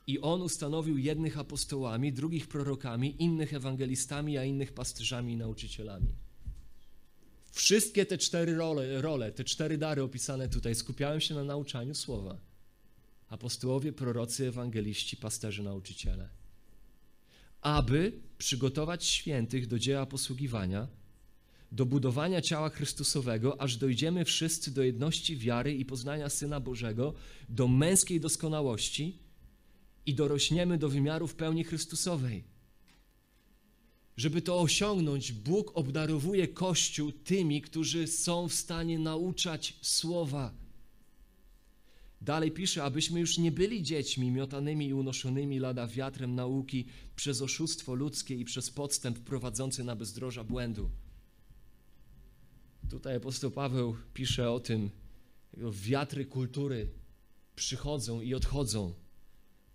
[0.08, 6.16] I on ustanowił jednych apostołami, drugich prorokami, innych ewangelistami, a innych pasterzami i nauczycielami.
[7.52, 12.38] Wszystkie te cztery role, role, te cztery dary opisane tutaj skupiałem się na nauczaniu słowa.
[13.30, 16.43] Apostołowie, prorocy, ewangeliści, pasterze, nauczyciele.
[17.64, 20.88] Aby przygotować świętych do dzieła posługiwania,
[21.72, 27.14] do budowania ciała Chrystusowego, aż dojdziemy wszyscy do jedności wiary i poznania Syna Bożego,
[27.50, 29.20] do męskiej doskonałości
[30.06, 32.44] i dorośniemy do wymiarów pełni Chrystusowej.
[34.18, 40.63] Żeby to osiągnąć, Bóg obdarowuje Kościół tymi, którzy są w stanie nauczać słowa.
[42.24, 47.94] Dalej pisze, abyśmy już nie byli dziećmi miotanymi i unoszonymi lada wiatrem nauki przez oszustwo
[47.96, 50.90] ludzkie i przez podstęp prowadzący na bezdroża błędu.
[52.90, 54.90] Tutaj apostoł Paweł pisze o tym,
[55.72, 56.90] wiatry kultury
[57.56, 58.94] przychodzą i odchodzą.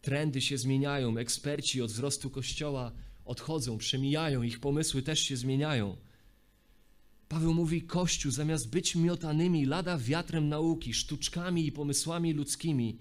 [0.01, 2.93] Trendy się zmieniają, eksperci od wzrostu Kościoła
[3.25, 5.97] odchodzą, przemijają, ich pomysły też się zmieniają.
[7.29, 12.99] Paweł mówi: Kościół, zamiast być miotanymi lada wiatrem nauki, sztuczkami i pomysłami ludzkimi,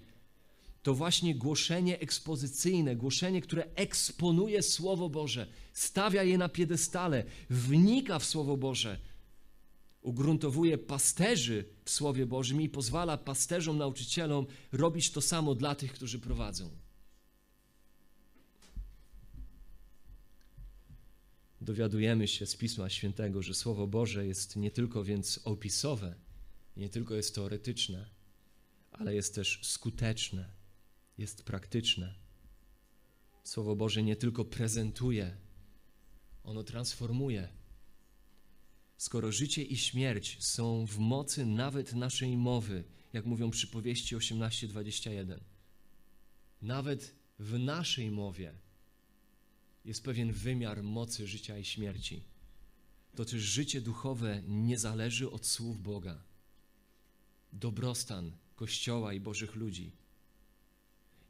[0.82, 8.24] to właśnie głoszenie ekspozycyjne, głoszenie, które eksponuje Słowo Boże, stawia je na piedestale, wnika w
[8.24, 8.98] Słowo Boże,
[10.02, 16.18] ugruntowuje pasterzy w Słowie Bożym i pozwala pasterzom, nauczycielom robić to samo dla tych, którzy
[16.18, 16.87] prowadzą.
[21.60, 26.14] Dowiadujemy się z Pisma Świętego, że Słowo Boże jest nie tylko więc opisowe,
[26.76, 28.10] nie tylko jest teoretyczne,
[28.92, 30.52] ale jest też skuteczne,
[31.18, 32.14] jest praktyczne.
[33.44, 35.36] Słowo Boże nie tylko prezentuje,
[36.44, 37.48] ono transformuje.
[38.96, 45.40] Skoro życie i śmierć są w mocy nawet naszej mowy, jak mówią przypowieści 18:21,
[46.62, 48.54] nawet w naszej mowie
[49.88, 52.22] jest pewien wymiar mocy życia i śmierci.
[53.16, 56.22] To też życie duchowe nie zależy od słów Boga.
[57.52, 59.92] Dobrostan Kościoła i Bożych ludzi.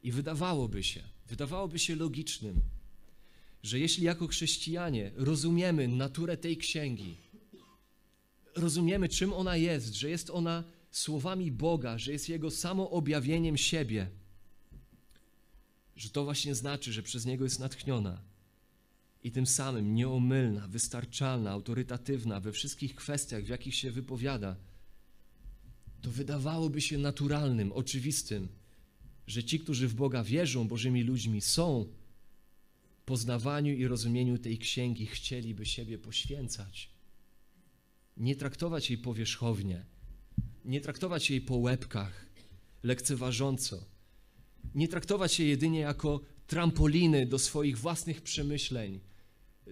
[0.03, 2.61] I wydawałoby się, wydawałoby się logicznym,
[3.63, 7.15] że jeśli jako chrześcijanie rozumiemy naturę tej księgi,
[8.55, 14.09] rozumiemy czym ona jest, że jest ona słowami Boga, że jest Jego samo objawieniem siebie,
[15.95, 18.28] że to właśnie znaczy, że przez Niego jest natchniona,
[19.23, 24.55] i tym samym nieomylna, wystarczalna, autorytatywna we wszystkich kwestiach, w jakich się wypowiada,
[26.01, 28.47] to wydawałoby się naturalnym, oczywistym,
[29.27, 31.87] że ci, którzy w Boga wierzą, Bożymi ludźmi są,
[33.05, 36.89] poznawaniu i rozumieniu tej księgi chcieliby siebie poświęcać.
[38.17, 39.85] Nie traktować jej powierzchownie,
[40.65, 42.25] nie traktować jej po łebkach,
[42.83, 43.85] lekceważąco.
[44.75, 48.99] Nie traktować się jedynie jako trampoliny do swoich własnych przemyśleń,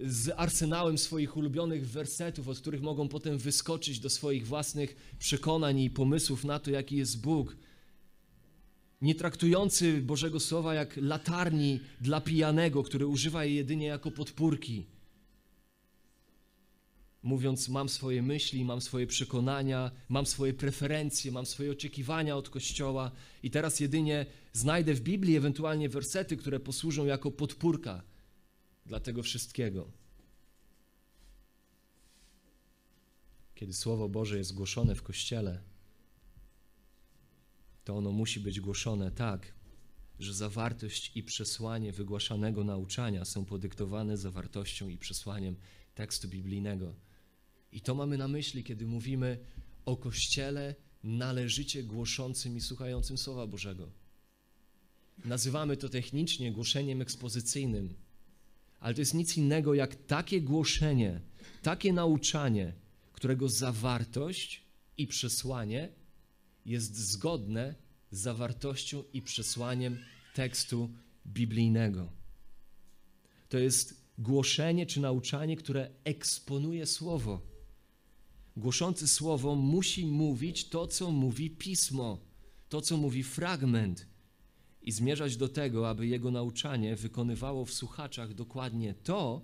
[0.04, 5.90] z arsenałem swoich ulubionych wersetów, od których mogą potem wyskoczyć do swoich własnych przekonań i
[5.90, 7.56] pomysłów na to, jaki jest Bóg.
[9.02, 14.86] Nie traktujący Bożego Słowa jak latarni dla pijanego, który używa je jedynie jako podpórki.
[17.22, 23.10] Mówiąc, mam swoje myśli, mam swoje przekonania, mam swoje preferencje, mam swoje oczekiwania od Kościoła
[23.42, 28.02] i teraz jedynie znajdę w Biblii ewentualnie wersety, które posłużą jako podpórka
[28.88, 29.90] dla tego wszystkiego.
[33.54, 35.62] Kiedy Słowo Boże jest głoszone w Kościele,
[37.84, 39.54] to ono musi być głoszone tak,
[40.18, 45.56] że zawartość i przesłanie wygłaszanego nauczania są podyktowane zawartością i przesłaniem
[45.94, 46.94] tekstu biblijnego.
[47.72, 49.38] I to mamy na myśli, kiedy mówimy
[49.84, 50.74] o Kościele
[51.04, 53.92] należycie głoszącym i słuchającym Słowa Bożego.
[55.24, 57.94] Nazywamy to technicznie głoszeniem ekspozycyjnym,
[58.80, 61.20] ale to jest nic innego jak takie głoszenie,
[61.62, 62.72] takie nauczanie,
[63.12, 64.62] którego zawartość
[64.98, 65.88] i przesłanie
[66.66, 67.74] jest zgodne
[68.10, 69.98] z zawartością i przesłaniem
[70.34, 70.90] tekstu
[71.26, 72.12] biblijnego.
[73.48, 77.40] To jest głoszenie czy nauczanie, które eksponuje słowo.
[78.56, 82.18] Głoszący słowo musi mówić to, co mówi pismo,
[82.68, 84.06] to, co mówi fragment
[84.88, 89.42] i zmierzać do tego, aby jego nauczanie wykonywało w słuchaczach dokładnie to,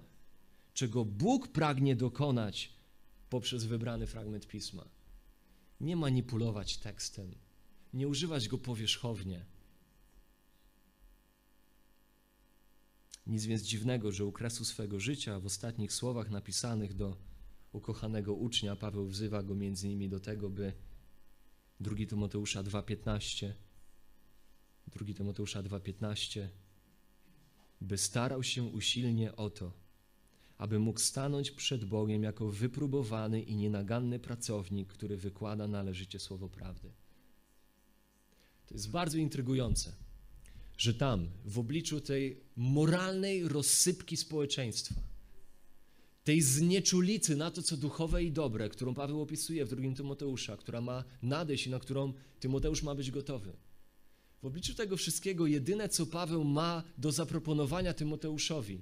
[0.75, 2.73] czego Bóg pragnie dokonać
[3.31, 4.85] poprzez wybrany fragment pisma.
[5.81, 7.35] Nie manipulować tekstem,
[7.95, 9.45] nie używać go powierzchownie.
[13.27, 17.17] Nic więc dziwnego, że u kresu swego życia, w ostatnich słowach napisanych do
[17.73, 20.73] ukochanego ucznia, Paweł wzywa go między innymi do tego, by
[21.81, 23.53] 2 Tymoteusza 2,15
[24.87, 26.49] 2 Tymoteusza 2,15
[27.81, 29.73] by starał się usilnie o to,
[30.59, 36.91] aby mógł stanąć przed Bogiem jako wypróbowany i nienaganny pracownik, który wykłada należycie słowo prawdy.
[38.67, 39.93] To jest bardzo intrygujące,
[40.77, 44.95] że tam, w obliczu tej moralnej rozsypki społeczeństwa,
[46.25, 50.81] tej znieczulicy na to, co duchowe i dobre, którą Paweł opisuje w drugim Tymoteusza, która
[50.81, 53.57] ma nadejść i na którą Tymoteusz ma być gotowy.
[54.45, 58.81] W obliczu tego wszystkiego, jedyne, co Paweł ma do zaproponowania Tymoteuszowi,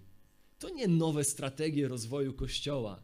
[0.59, 3.03] to nie nowe strategie rozwoju Kościoła,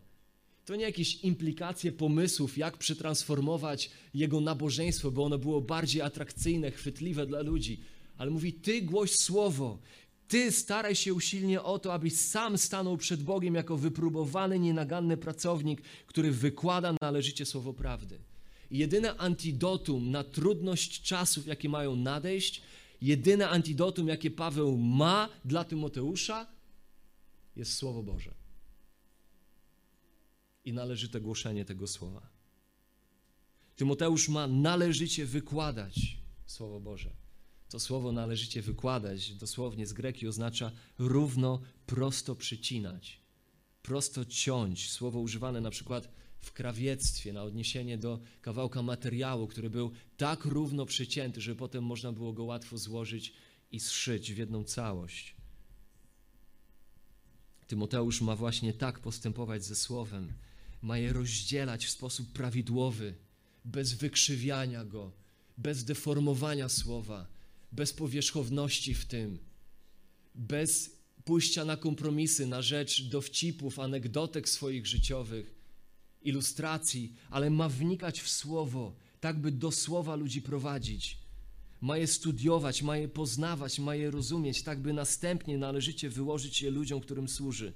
[0.65, 7.27] to nie jakieś implikacje pomysłów, jak przetransformować jego nabożeństwo, by ono było bardziej atrakcyjne, chwytliwe
[7.27, 7.81] dla ludzi,
[8.17, 9.79] ale mówi: Ty głoś słowo,
[10.29, 15.83] ty staraj się usilnie o to, abyś sam stanął przed Bogiem jako wypróbowany, nienaganny pracownik,
[16.07, 18.19] który wykłada należycie słowo prawdy.
[18.71, 22.63] Jedyne antidotum na trudność czasów, jakie mają nadejść,
[23.03, 26.47] jedyne antidotum, jakie Paweł ma dla Tymoteusza,
[27.57, 28.35] jest Słowo Boże.
[30.65, 32.29] I należyte głoszenie tego słowa.
[33.77, 37.11] Tymoteusz ma należycie wykładać Słowo Boże.
[37.69, 43.21] To słowo należycie wykładać, dosłownie z greki oznacza równo, prosto przycinać,
[43.83, 44.91] prosto ciąć.
[44.91, 46.09] Słowo używane na przykład
[46.41, 52.13] w krawiectwie na odniesienie do kawałka materiału, który był tak równo przycięty, że potem można
[52.13, 53.33] było go łatwo złożyć
[53.73, 55.37] i zszyć w jedną całość.
[57.67, 60.33] Tymoteusz ma właśnie tak postępować ze słowem,
[60.83, 63.15] ma je rozdzielać w sposób prawidłowy,
[63.65, 65.13] bez wykrzywiania go,
[65.59, 67.27] bez deformowania słowa,
[67.73, 69.39] bez powierzchowności w tym,
[70.35, 75.58] bez pójścia na kompromisy na rzecz dowcipów, anegdotek swoich życiowych,
[76.23, 81.19] ilustracji, ale ma wnikać w słowo, tak by do słowa ludzi prowadzić.
[81.81, 86.71] Ma je studiować, ma je poznawać, ma je rozumieć, tak by następnie należycie wyłożyć je
[86.71, 87.73] ludziom, którym służy.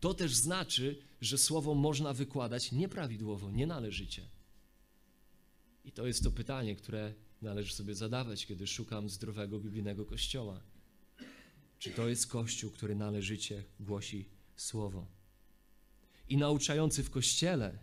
[0.00, 4.22] To też znaczy, że słowo można wykładać nieprawidłowo, nienależycie.
[5.84, 10.60] I to jest to pytanie, które należy sobie zadawać, kiedy szukam zdrowego biblijnego kościoła.
[11.78, 15.15] Czy to jest kościół, który należycie głosi słowo?
[16.28, 17.78] I nauczający w kościele,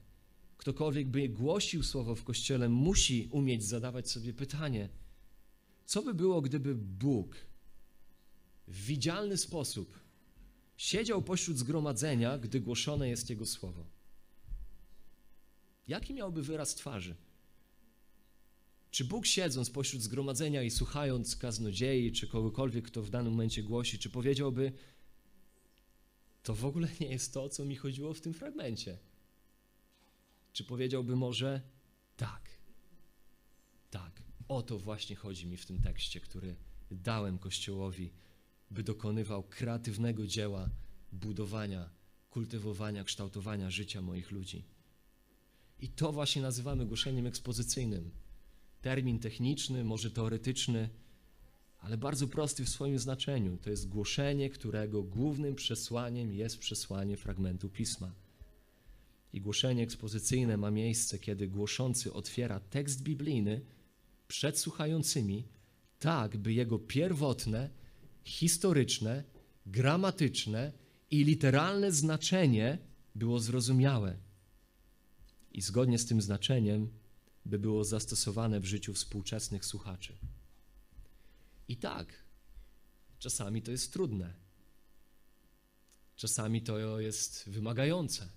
[0.57, 4.89] ktokolwiek by głosił słowo w kościele, musi umieć zadawać sobie pytanie:
[5.85, 7.35] co by było, gdyby Bóg
[8.67, 9.99] w widzialny sposób
[10.77, 13.85] siedział pośród zgromadzenia, gdy głoszone jest Jego słowo?
[15.87, 17.15] Jaki miałby wyraz twarzy?
[18.91, 23.99] Czy Bóg siedząc pośród zgromadzenia i słuchając kaznodziei, czy kogokolwiek, kto w danym momencie głosi,
[23.99, 24.71] czy powiedziałby,
[26.43, 28.97] to w ogóle nie jest to, o co mi chodziło w tym fragmencie.
[30.53, 31.61] Czy powiedziałby może
[32.17, 32.49] tak,
[33.89, 36.55] tak, O to właśnie chodzi mi w tym tekście, który
[36.91, 38.13] dałem Kościołowi,
[38.71, 40.69] by dokonywał kreatywnego dzieła
[41.11, 41.89] budowania,
[42.29, 44.65] kultywowania, kształtowania życia moich ludzi.
[45.79, 48.11] I to właśnie nazywamy głoszeniem ekspozycyjnym.
[48.81, 50.89] Termin techniczny, może teoretyczny,
[51.83, 53.57] ale bardzo prosty w swoim znaczeniu.
[53.57, 58.11] To jest głoszenie, którego głównym przesłaniem jest przesłanie fragmentu pisma.
[59.33, 63.61] I głoszenie ekspozycyjne ma miejsce, kiedy głoszący otwiera tekst biblijny
[64.27, 65.43] przed słuchającymi,
[65.99, 67.69] tak by jego pierwotne,
[68.23, 69.23] historyczne,
[69.65, 70.71] gramatyczne
[71.11, 72.77] i literalne znaczenie
[73.15, 74.17] było zrozumiałe.
[75.51, 76.89] I zgodnie z tym znaczeniem,
[77.45, 80.13] by było zastosowane w życiu współczesnych słuchaczy.
[81.73, 82.23] I tak,
[83.19, 84.33] czasami to jest trudne.
[86.15, 88.29] Czasami to jest wymagające,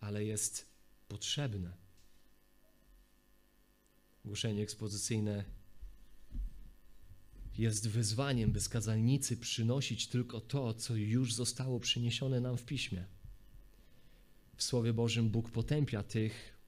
[0.00, 0.66] ale jest
[1.08, 1.72] potrzebne.
[4.24, 5.44] Głoszenie ekspozycyjne
[7.58, 13.04] jest wyzwaniem, by skazalnicy przynosić tylko to, co już zostało przyniesione nam w piśmie.
[14.56, 16.58] W Słowie Bożym Bóg potępia tych,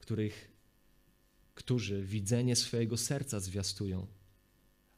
[0.00, 0.57] których
[1.58, 4.06] którzy widzenie swojego serca zwiastują,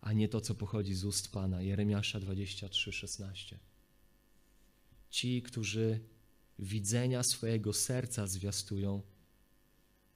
[0.00, 1.62] a nie to, co pochodzi z ust Pana.
[1.62, 3.58] Jeremiasza 23:16.
[5.10, 6.00] Ci, którzy
[6.58, 9.02] widzenia swojego serca zwiastują,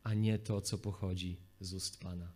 [0.03, 2.33] a nie to, co pochodzi z ust Pana.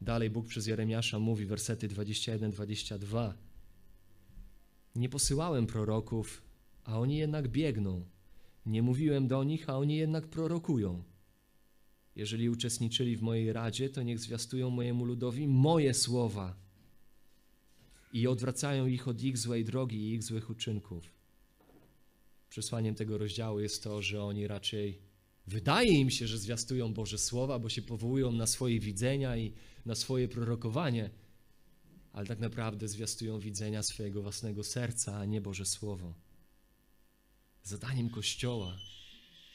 [0.00, 3.32] Dalej Bóg przez Jeremiasza mówi, wersety 21-22.
[4.94, 6.42] Nie posyłałem proroków,
[6.84, 8.04] a oni jednak biegną.
[8.66, 11.09] Nie mówiłem do nich, a oni jednak prorokują.
[12.20, 16.56] Jeżeli uczestniczyli w mojej radzie, to niech zwiastują mojemu ludowi moje słowa
[18.12, 21.12] i odwracają ich od ich złej drogi i ich złych uczynków.
[22.48, 24.98] Przesłaniem tego rozdziału jest to, że oni raczej
[25.46, 29.52] wydaje im się, że zwiastują Boże słowa, bo się powołują na swoje widzenia i
[29.86, 31.10] na swoje prorokowanie,
[32.12, 36.14] ale tak naprawdę zwiastują widzenia swojego własnego serca, a nie Boże Słowo.
[37.62, 38.76] Zadaniem Kościoła,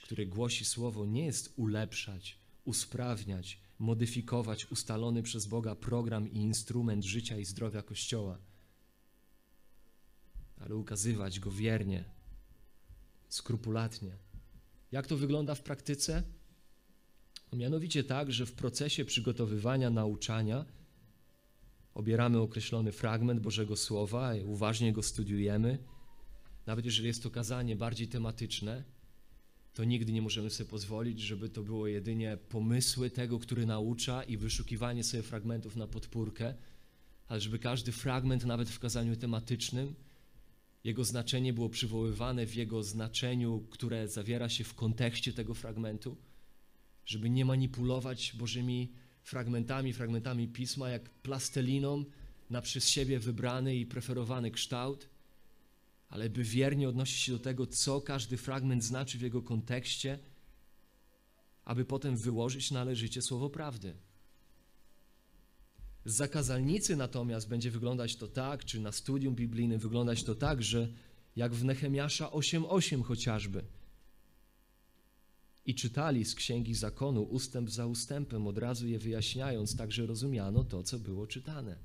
[0.03, 7.37] który głosi Słowo, nie jest ulepszać, usprawniać, modyfikować ustalony przez Boga program i instrument życia
[7.37, 8.37] i zdrowia Kościoła,
[10.59, 12.03] ale ukazywać go wiernie,
[13.29, 14.17] skrupulatnie.
[14.91, 16.23] Jak to wygląda w praktyce?
[17.51, 20.65] No mianowicie tak, że w procesie przygotowywania nauczania
[21.93, 25.77] obieramy określony fragment Bożego Słowa uważnie go studiujemy.
[26.65, 28.83] Nawet jeżeli jest to kazanie bardziej tematyczne,
[29.75, 34.37] to nigdy nie możemy sobie pozwolić, żeby to było jedynie pomysły tego, który naucza i
[34.37, 36.53] wyszukiwanie sobie fragmentów na podpórkę,
[37.27, 39.95] ale żeby każdy fragment, nawet w kazaniu tematycznym,
[40.83, 46.17] jego znaczenie było przywoływane w jego znaczeniu, które zawiera się w kontekście tego fragmentu,
[47.05, 48.91] żeby nie manipulować Bożymi
[49.23, 52.05] fragmentami, fragmentami pisma, jak plastelliną
[52.49, 55.09] na przez siebie wybrany i preferowany kształt,
[56.09, 60.19] ale by wiernie odnosić się do tego, co każdy fragment znaczy w jego kontekście,
[61.65, 63.95] aby potem wyłożyć należycie słowo prawdy.
[66.05, 70.93] Z zakazalnicy natomiast będzie wyglądać to tak, czy na studium biblijnym wyglądać to tak, że
[71.35, 73.65] jak w Nehemiasza 8:8 chociażby.
[75.65, 80.63] I czytali z księgi zakonu ustęp za ustępem, od razu je wyjaśniając, tak że rozumiano
[80.63, 81.77] to, co było czytane.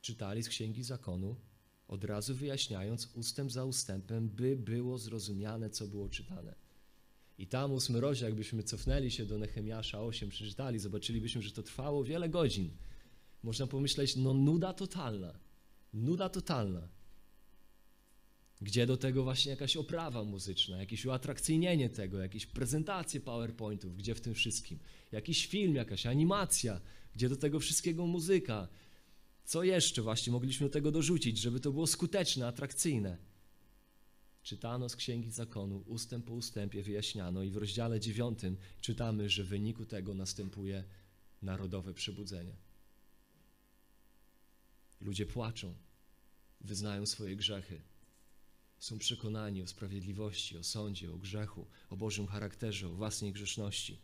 [0.00, 1.36] Czytali z księgi zakonu
[1.92, 6.54] od razu wyjaśniając ustęp za ustępem, by było zrozumiane, co było czytane.
[7.38, 12.04] I tam ósmy rozdział, jakbyśmy cofnęli się do Nehemiasza 8, przeczytali, zobaczylibyśmy, że to trwało
[12.04, 12.70] wiele godzin.
[13.42, 15.38] Można pomyśleć, no nuda totalna,
[15.94, 16.88] nuda totalna.
[18.60, 24.20] Gdzie do tego właśnie jakaś oprawa muzyczna, jakieś uatrakcyjnienie tego, jakieś prezentacje PowerPointów, gdzie w
[24.20, 24.78] tym wszystkim,
[25.12, 26.80] jakiś film, jakaś animacja,
[27.14, 28.68] gdzie do tego wszystkiego muzyka,
[29.52, 33.18] co jeszcze właśnie mogliśmy do tego dorzucić, żeby to było skuteczne, atrakcyjne?
[34.42, 39.48] Czytano z Księgi Zakonu, ustęp po ustępie wyjaśniano i w rozdziale dziewiątym czytamy, że w
[39.48, 40.84] wyniku tego następuje
[41.42, 42.56] narodowe przebudzenie.
[45.00, 45.74] Ludzie płaczą,
[46.60, 47.80] wyznają swoje grzechy,
[48.78, 53.98] są przekonani o sprawiedliwości, o sądzie, o grzechu, o Bożym charakterze, o własnej grzeszności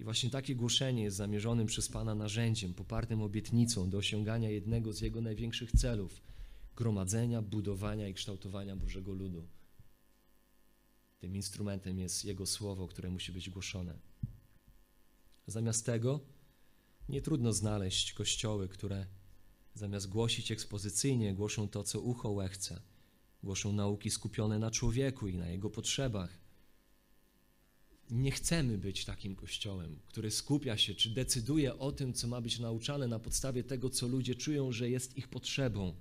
[0.00, 5.00] i właśnie takie głoszenie jest zamierzonym przez Pana narzędziem, popartym obietnicą do osiągania jednego z
[5.00, 6.22] Jego największych celów
[6.76, 9.48] gromadzenia, budowania i kształtowania Bożego ludu.
[11.18, 13.98] Tym instrumentem jest Jego słowo, które musi być głoszone.
[15.46, 16.20] Zamiast tego
[17.08, 19.06] nie trudno znaleźć kościoły, które
[19.74, 22.80] zamiast głosić ekspozycyjnie, głoszą to, co ucho łechce,
[23.42, 26.38] głoszą nauki skupione na człowieku i na jego potrzebach
[28.10, 32.58] Nie chcemy być takim kościołem, który skupia się czy decyduje o tym, co ma być
[32.58, 35.94] nauczane na podstawie tego, co ludzie czują, że jest ich potrzebą.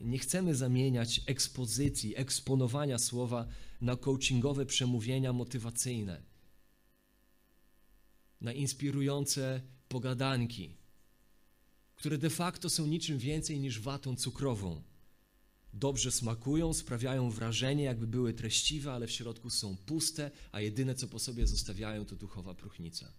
[0.00, 3.48] Nie chcemy zamieniać ekspozycji, eksponowania słowa
[3.80, 6.22] na coachingowe przemówienia motywacyjne,
[8.40, 10.76] na inspirujące pogadanki,
[11.96, 14.82] które de facto są niczym więcej niż watą cukrową.
[15.74, 21.08] Dobrze smakują, sprawiają wrażenie, jakby były treściwe, ale w środku są puste, a jedyne co
[21.08, 23.12] po sobie zostawiają to duchowa próchnica.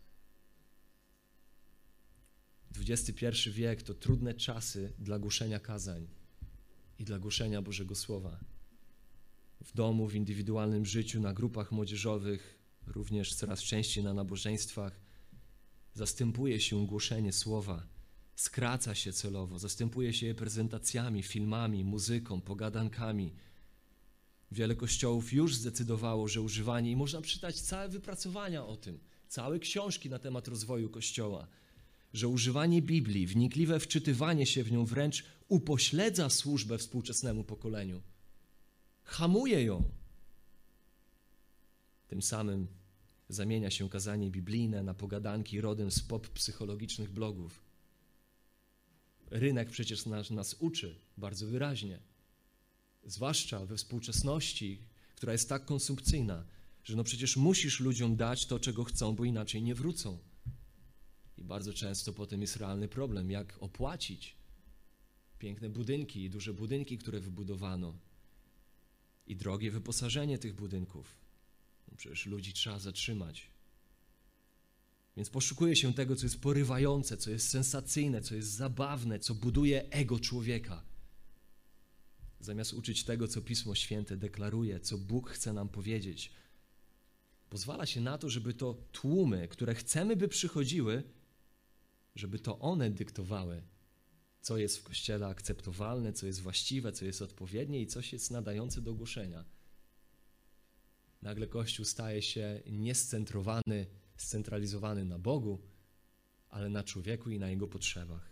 [2.77, 6.07] XXI wiek to trudne czasy dla głoszenia kazań
[6.99, 8.39] i dla głoszenia Bożego Słowa.
[9.61, 14.99] W domu, w indywidualnym życiu, na grupach młodzieżowych, również coraz częściej na nabożeństwach,
[15.93, 17.87] zastępuje się głoszenie Słowa,
[18.39, 23.33] skraca się celowo, zastępuje się je prezentacjami, filmami, muzyką, pogadankami.
[24.51, 30.09] Wiele kościołów już zdecydowało, że używanie, i można przeczytać całe wypracowania o tym, całe książki
[30.09, 31.47] na temat rozwoju kościoła,
[32.13, 38.01] że używanie Biblii, wnikliwe wczytywanie się w nią wręcz upośledza służbę współczesnemu pokoleniu,
[39.03, 39.83] hamuje ją.
[42.07, 42.67] Tym samym
[43.29, 47.68] zamienia się kazanie biblijne na pogadanki rodem z pop psychologicznych blogów.
[49.31, 51.99] Rynek przecież nas, nas uczy bardzo wyraźnie,
[53.05, 54.79] zwłaszcza we współczesności,
[55.15, 56.45] która jest tak konsumpcyjna,
[56.83, 60.17] że no przecież musisz ludziom dać to, czego chcą, bo inaczej nie wrócą.
[61.37, 64.35] I bardzo często potem jest realny problem, jak opłacić
[65.39, 67.93] piękne budynki i duże budynki, które wybudowano,
[69.27, 71.15] i drogie wyposażenie tych budynków.
[71.87, 73.48] No przecież ludzi trzeba zatrzymać.
[75.19, 79.89] Więc poszukuje się tego, co jest porywające, co jest sensacyjne, co jest zabawne, co buduje
[79.89, 80.83] ego człowieka.
[82.39, 86.31] Zamiast uczyć tego, co Pismo Święte deklaruje, co Bóg chce nam powiedzieć,
[87.49, 91.03] pozwala się na to, żeby to tłumy, które chcemy, by przychodziły,
[92.15, 93.61] żeby to one dyktowały,
[94.41, 98.81] co jest w kościele akceptowalne, co jest właściwe, co jest odpowiednie i co jest nadające
[98.81, 99.45] do głoszenia.
[101.21, 103.85] Nagle Kościół staje się niescentrowany,
[104.21, 105.59] scentralizowany na Bogu,
[106.49, 108.31] ale na człowieku i na jego potrzebach.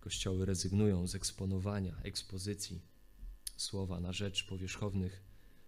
[0.00, 2.80] Kościoły rezygnują z eksponowania, ekspozycji
[3.56, 5.22] słowa na rzecz powierzchownych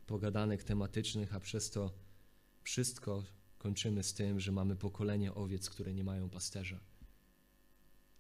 [0.07, 1.95] pogadanek tematycznych, a przez to
[2.63, 3.25] wszystko
[3.59, 6.81] kończymy z tym, że mamy pokolenie owiec, które nie mają pasterza.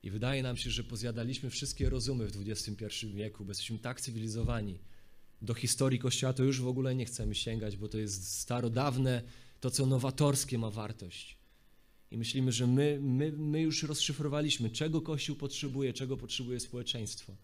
[0.03, 4.79] I wydaje nam się, że pozjadaliśmy wszystkie rozumy w XXI wieku, bo jesteśmy tak cywilizowani.
[5.47, 9.23] Do historii Kościoła to już w ogóle nie chcemy sięgać, bo to jest starodawne,
[9.61, 11.37] to co nowatorskie ma wartość.
[12.11, 17.37] I myślimy, że my, my, my już rozszyfrowaliśmy, czego Kościół potrzebuje, czego potrzebuje społeczeństwo.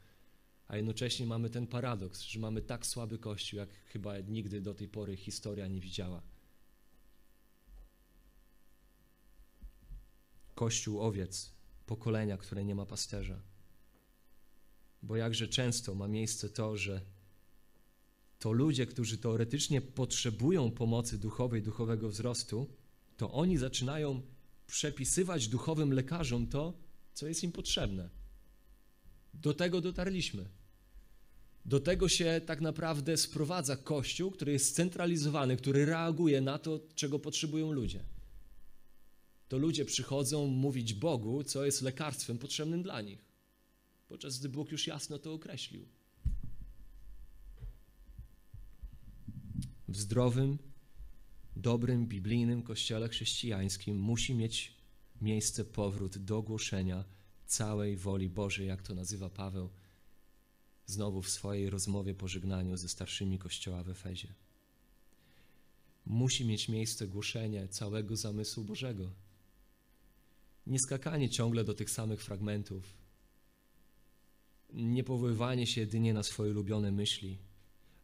[0.69, 4.89] A jednocześnie mamy ten paradoks, że mamy tak słaby Kościół, jak chyba nigdy do tej
[4.89, 6.23] pory historia nie widziała.
[10.55, 11.53] Kościół owiec,
[11.87, 13.41] pokolenia, które nie ma pasterza.
[15.03, 17.01] Bo jakże często ma miejsce to, że
[18.43, 22.67] to ludzie, którzy teoretycznie potrzebują pomocy duchowej, duchowego wzrostu,
[23.17, 24.23] to oni zaczynają
[24.67, 26.63] przepisywać duchowym lekarzom to,
[27.15, 28.09] co jest im potrzebne.
[29.35, 30.45] Do tego dotarliśmy.
[31.65, 37.19] Do tego się tak naprawdę sprowadza Kościół, który jest scentralizowany, który reaguje na to, czego
[37.19, 38.05] potrzebują ludzie
[39.53, 43.25] to ludzie przychodzą mówić Bogu, co jest lekarstwem potrzebnym dla nich,
[44.09, 45.89] podczas gdy Bóg już jasno to określił.
[49.93, 50.59] W zdrowym,
[51.57, 54.77] dobrym, biblijnym kościele chrześcijańskim musi mieć
[55.21, 57.05] miejsce powrót do głoszenia
[57.47, 59.71] całej woli Bożej, jak to nazywa Paweł
[60.87, 64.35] znowu w swojej rozmowie pożegnaniu ze starszymi kościoła w Efezie.
[66.07, 69.11] Musi mieć miejsce głoszenie całego zamysłu Bożego.
[70.67, 72.97] Nie skakanie ciągle do tych samych fragmentów,
[74.73, 77.39] nie powoływanie się jedynie na swoje ulubione myśli,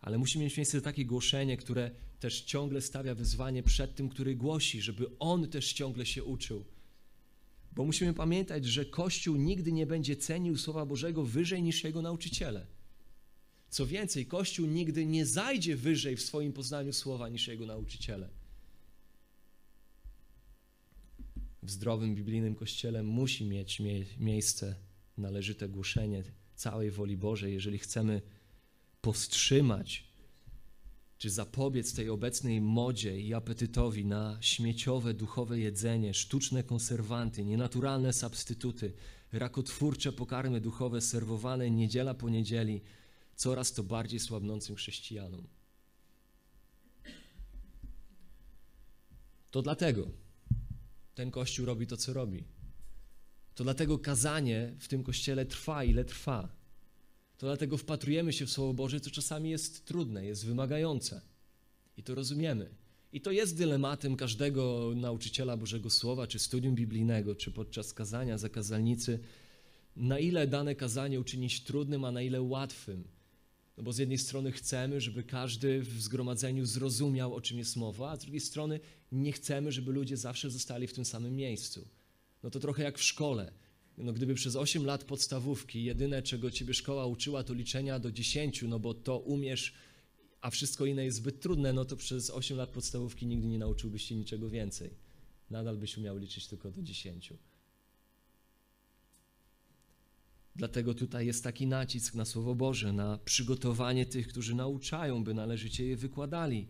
[0.00, 1.90] ale musi mieć miejsce takie głoszenie, które
[2.20, 6.64] też ciągle stawia wyzwanie przed tym, który głosi, żeby on też ciągle się uczył.
[7.72, 12.66] Bo musimy pamiętać, że Kościół nigdy nie będzie cenił Słowa Bożego wyżej niż jego nauczyciele.
[13.70, 18.28] Co więcej, Kościół nigdy nie zajdzie wyżej w swoim poznaniu Słowa niż jego nauczyciele.
[21.68, 24.74] w zdrowym biblijnym kościele musi mieć mie miejsce
[25.16, 26.22] należyte głoszenie
[26.54, 28.22] całej woli Bożej, jeżeli chcemy
[29.08, 30.04] powstrzymać
[31.18, 38.92] czy zapobiec tej obecnej modzie i apetytowi na śmieciowe duchowe jedzenie, sztuczne konserwanty, nienaturalne substytuty,
[39.32, 42.80] rakotwórcze pokarmy duchowe serwowane niedziela po niedzieli,
[43.36, 45.46] coraz to bardziej słabnącym chrześcijanom.
[49.50, 50.08] To dlatego
[51.14, 52.44] ten kościół robi to, co robi.
[53.54, 56.57] To dlatego kazanie w tym kościele trwa, ile trwa.
[57.38, 61.20] To dlatego wpatrujemy się w Słowo Boże, co czasami jest trudne, jest wymagające.
[61.96, 62.70] I to rozumiemy.
[63.12, 69.18] I to jest dylematem każdego nauczyciela Bożego Słowa, czy studium biblijnego, czy podczas kazania, zakazalnicy,
[69.96, 73.04] na ile dane kazanie uczynić trudnym, a na ile łatwym.
[73.76, 78.10] No bo z jednej strony chcemy, żeby każdy w zgromadzeniu zrozumiał, o czym jest mowa,
[78.10, 78.80] a z drugiej strony
[79.12, 81.88] nie chcemy, żeby ludzie zawsze zostali w tym samym miejscu.
[82.42, 83.52] No to trochę jak w szkole.
[84.00, 88.62] No gdyby przez 8 lat podstawówki jedyne, czego ciebie szkoła uczyła, to liczenia do 10,
[88.62, 89.74] no bo to umiesz,
[90.40, 94.04] a wszystko inne jest zbyt trudne, no to przez 8 lat podstawówki nigdy nie nauczyłbyś
[94.04, 94.90] się niczego więcej.
[95.50, 97.32] Nadal byś umiał liczyć tylko do 10.
[100.56, 105.84] Dlatego tutaj jest taki nacisk na Słowo Boże, na przygotowanie tych, którzy nauczają, by należycie
[105.84, 106.68] je wykładali.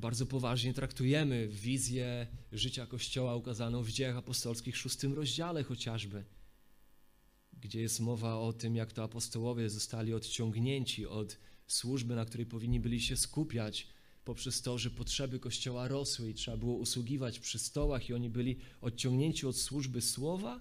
[0.00, 6.24] Bardzo poważnie traktujemy wizję życia Kościoła ukazaną w dziejach apostolskich, szóstym rozdziale chociażby,
[7.60, 12.80] gdzie jest mowa o tym, jak to apostołowie zostali odciągnięci od służby, na której powinni
[12.80, 13.86] byli się skupiać,
[14.24, 18.56] poprzez to, że potrzeby Kościoła rosły i trzeba było usługiwać przy stołach, i oni byli
[18.80, 20.60] odciągnięci od służby słowa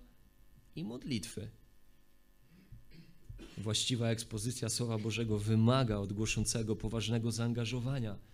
[0.75, 1.49] i modlitwy.
[3.57, 8.28] Właściwa ekspozycja Słowa Bożego wymaga od głoszącego poważnego zaangażowania,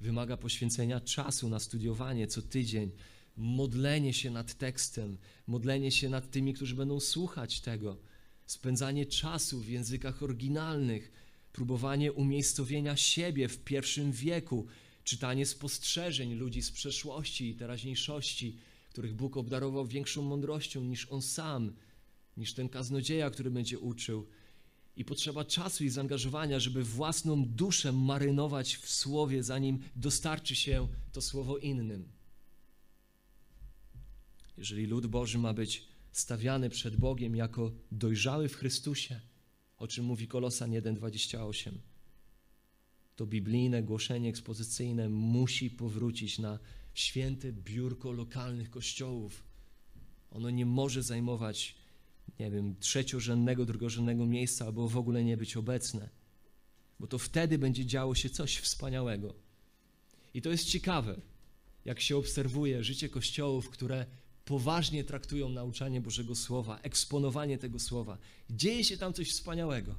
[0.00, 2.90] wymaga poświęcenia czasu na studiowanie co tydzień,
[3.36, 7.98] modlenie się nad tekstem, modlenie się nad tymi, którzy będą słuchać tego,
[8.46, 11.12] spędzanie czasu w językach oryginalnych,
[11.52, 14.66] próbowanie umiejscowienia siebie w pierwszym wieku,
[15.04, 18.56] czytanie spostrzeżeń ludzi z przeszłości i teraźniejszości,
[18.90, 21.72] których Bóg obdarował większą mądrością niż On sam,
[22.36, 24.26] niż ten kaznodzieja, który będzie uczył
[24.98, 31.22] i potrzeba czasu i zaangażowania, żeby własną duszę marynować w słowie, zanim dostarczy się to
[31.22, 32.08] słowo innym.
[34.56, 39.20] Jeżeli lud Boży ma być stawiany przed Bogiem jako dojrzały w Chrystusie,
[39.76, 41.72] o czym mówi Kolosan 1:28,
[43.16, 46.58] to biblijne głoszenie ekspozycyjne musi powrócić na
[46.94, 49.44] święte biurko lokalnych kościołów.
[50.30, 51.74] Ono nie może zajmować
[52.40, 56.08] nie wiem, trzeciorzędnego, drugorzędnego miejsca, albo w ogóle nie być obecne.
[57.00, 59.34] Bo to wtedy będzie działo się coś wspaniałego.
[60.34, 61.20] I to jest ciekawe,
[61.84, 64.06] jak się obserwuje życie kościołów, które
[64.44, 68.18] poważnie traktują nauczanie Bożego Słowa, eksponowanie tego Słowa.
[68.50, 69.94] Dzieje się tam coś wspaniałego.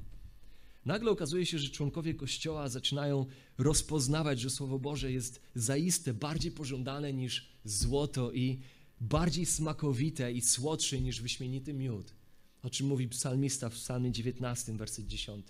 [0.84, 3.26] Nagle okazuje się, że członkowie Kościoła zaczynają
[3.58, 8.60] rozpoznawać, że Słowo Boże jest zaiste bardziej pożądane niż złoto i
[9.00, 12.19] bardziej smakowite i słodsze niż wyśmienity miód
[12.62, 15.46] o czym mówi psalmista w psalmie 19, werset 10.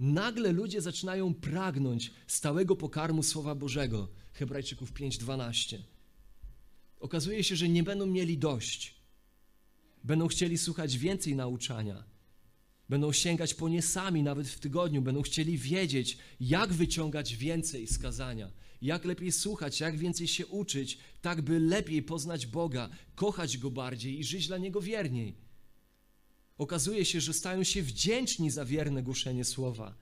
[0.00, 5.78] Nagle ludzie zaczynają pragnąć stałego pokarmu Słowa Bożego, Hebrajczyków 5:12.
[7.00, 8.94] Okazuje się, że nie będą mieli dość.
[10.04, 12.04] Będą chcieli słuchać więcej nauczania.
[12.88, 15.02] Będą sięgać po nie sami, nawet w tygodniu.
[15.02, 18.50] Będą chcieli wiedzieć, jak wyciągać więcej z kazania,
[18.82, 24.20] jak lepiej słuchać, jak więcej się uczyć, tak by lepiej poznać Boga, kochać Go bardziej
[24.20, 25.43] i żyć dla Niego wierniej.
[26.58, 29.94] Okazuje się, że stają się wdzięczni za wierne głoszenie słowa.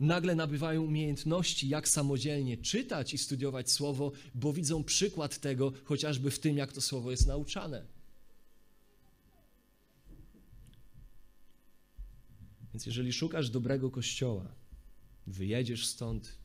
[0.00, 6.38] Nagle nabywają umiejętności, jak samodzielnie czytać i studiować słowo, bo widzą przykład tego chociażby w
[6.38, 7.86] tym, jak to słowo jest nauczane.
[12.72, 14.54] Więc jeżeli szukasz dobrego kościoła,
[15.26, 16.38] wyjedziesz stąd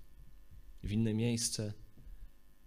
[0.83, 1.73] w inne miejsce,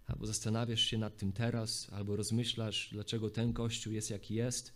[0.07, 4.73] albo zastanawiasz się nad tym teraz, albo rozmyślasz, dlaczego ten kościół jest jaki jest,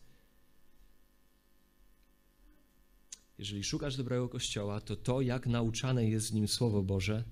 [3.38, 7.24] jeżeli szukasz dobrego kościoła, to to, jak nauczane jest w nim Słowo Boże,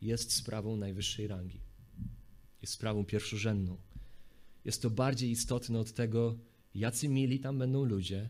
[0.00, 1.60] jest sprawą najwyższej rangi.
[2.62, 3.76] Jest sprawą pierwszorzędną.
[4.64, 6.38] Jest to bardziej istotne od tego,
[6.74, 8.28] jacy mili tam będą ludzie,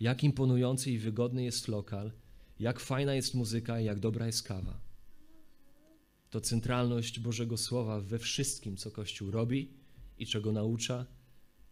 [0.00, 2.12] jak imponujący i wygodny jest lokal,
[2.58, 4.80] jak fajna jest muzyka i jak dobra jest kawa.
[6.30, 9.70] To centralność Bożego Słowa we wszystkim, co Kościół robi
[10.18, 11.06] i czego naucza,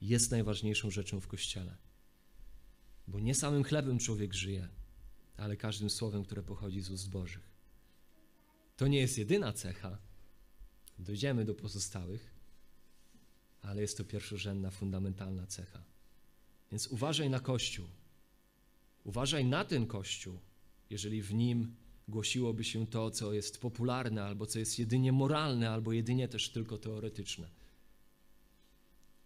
[0.00, 1.76] jest najważniejszą rzeczą w Kościele.
[3.08, 4.68] Bo nie samym chlebem człowiek żyje,
[5.38, 7.50] ale każdym słowem, które pochodzi z ust Bożych.
[8.76, 9.98] To nie jest jedyna cecha.
[10.98, 12.34] Dojdziemy do pozostałych,
[13.62, 15.82] ale jest to pierwszorzędna, fundamentalna cecha.
[16.70, 17.86] Więc uważaj na Kościół.
[19.04, 20.38] Uważaj na ten Kościół,
[20.90, 21.76] jeżeli w nim
[22.08, 26.78] głosiłoby się to, co jest popularne, albo co jest jedynie moralne, albo jedynie też tylko
[26.78, 27.50] teoretyczne.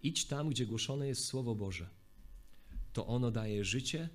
[0.03, 1.89] Idź tam, gdzie głoszone jest Słowo Boże.
[2.93, 4.09] To ono daje życie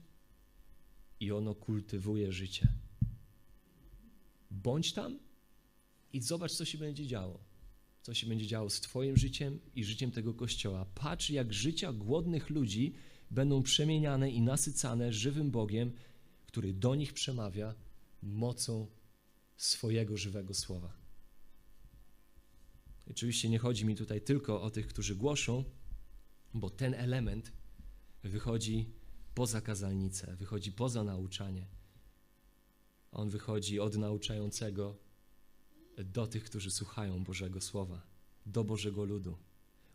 [1.20, 2.68] i ono kultywuje życie.
[4.52, 5.20] Bądź tam
[6.14, 7.40] i zobacz, co się będzie działo.
[8.02, 10.86] Co się będzie działo z Twoim życiem i życiem tego kościoła.
[10.96, 12.94] Patrz, jak życia głodnych ludzi
[13.32, 15.92] będą przemieniane i nasycane żywym Bogiem,
[16.46, 17.76] który do nich przemawia
[18.24, 18.88] mocą
[19.58, 20.94] swojego żywego słowa.
[23.10, 25.64] Oczywiście nie chodzi mi tutaj tylko o tych, którzy głoszą,
[26.54, 27.52] bo ten element
[28.24, 28.90] wychodzi
[29.38, 31.66] poza kazalnicę, wychodzi poza nauczanie.
[33.12, 34.98] On wychodzi od nauczającego
[35.98, 38.02] do tych, którzy słuchają Bożego Słowa,
[38.46, 39.38] do Bożego ludu,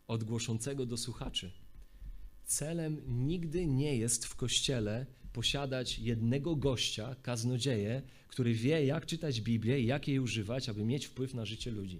[0.07, 1.51] od głoszącego do słuchaczy.
[2.45, 9.79] Celem nigdy nie jest w kościele posiadać jednego gościa, kaznodzieję, który wie, jak czytać Biblię
[9.79, 11.99] i jak jej używać, aby mieć wpływ na życie ludzi.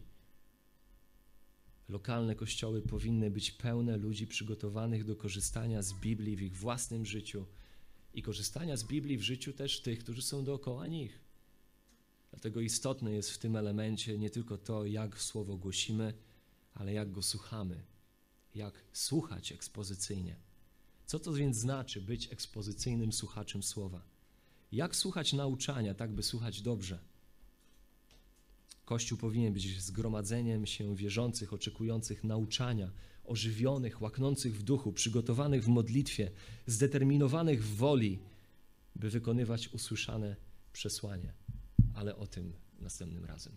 [1.93, 7.45] Lokalne kościoły powinny być pełne ludzi przygotowanych do korzystania z Biblii w ich własnym życiu
[8.13, 11.19] i korzystania z Biblii w życiu też tych, którzy są dookoła nich.
[12.31, 16.13] Dlatego istotne jest w tym elemencie nie tylko to, jak słowo głosimy,
[16.73, 17.83] ale jak go słuchamy,
[18.55, 20.35] jak słuchać ekspozycyjnie.
[21.05, 24.01] Co to więc znaczy być ekspozycyjnym słuchaczem słowa?
[24.71, 26.99] Jak słuchać nauczania, tak by słuchać dobrze?
[28.85, 32.91] Kościół powinien być zgromadzeniem się wierzących, oczekujących nauczania,
[33.23, 36.31] ożywionych, łaknących w duchu, przygotowanych w modlitwie,
[36.65, 38.19] zdeterminowanych w woli,
[38.95, 40.35] by wykonywać usłyszane
[40.73, 41.33] przesłanie.
[41.93, 43.53] Ale o tym następnym razem.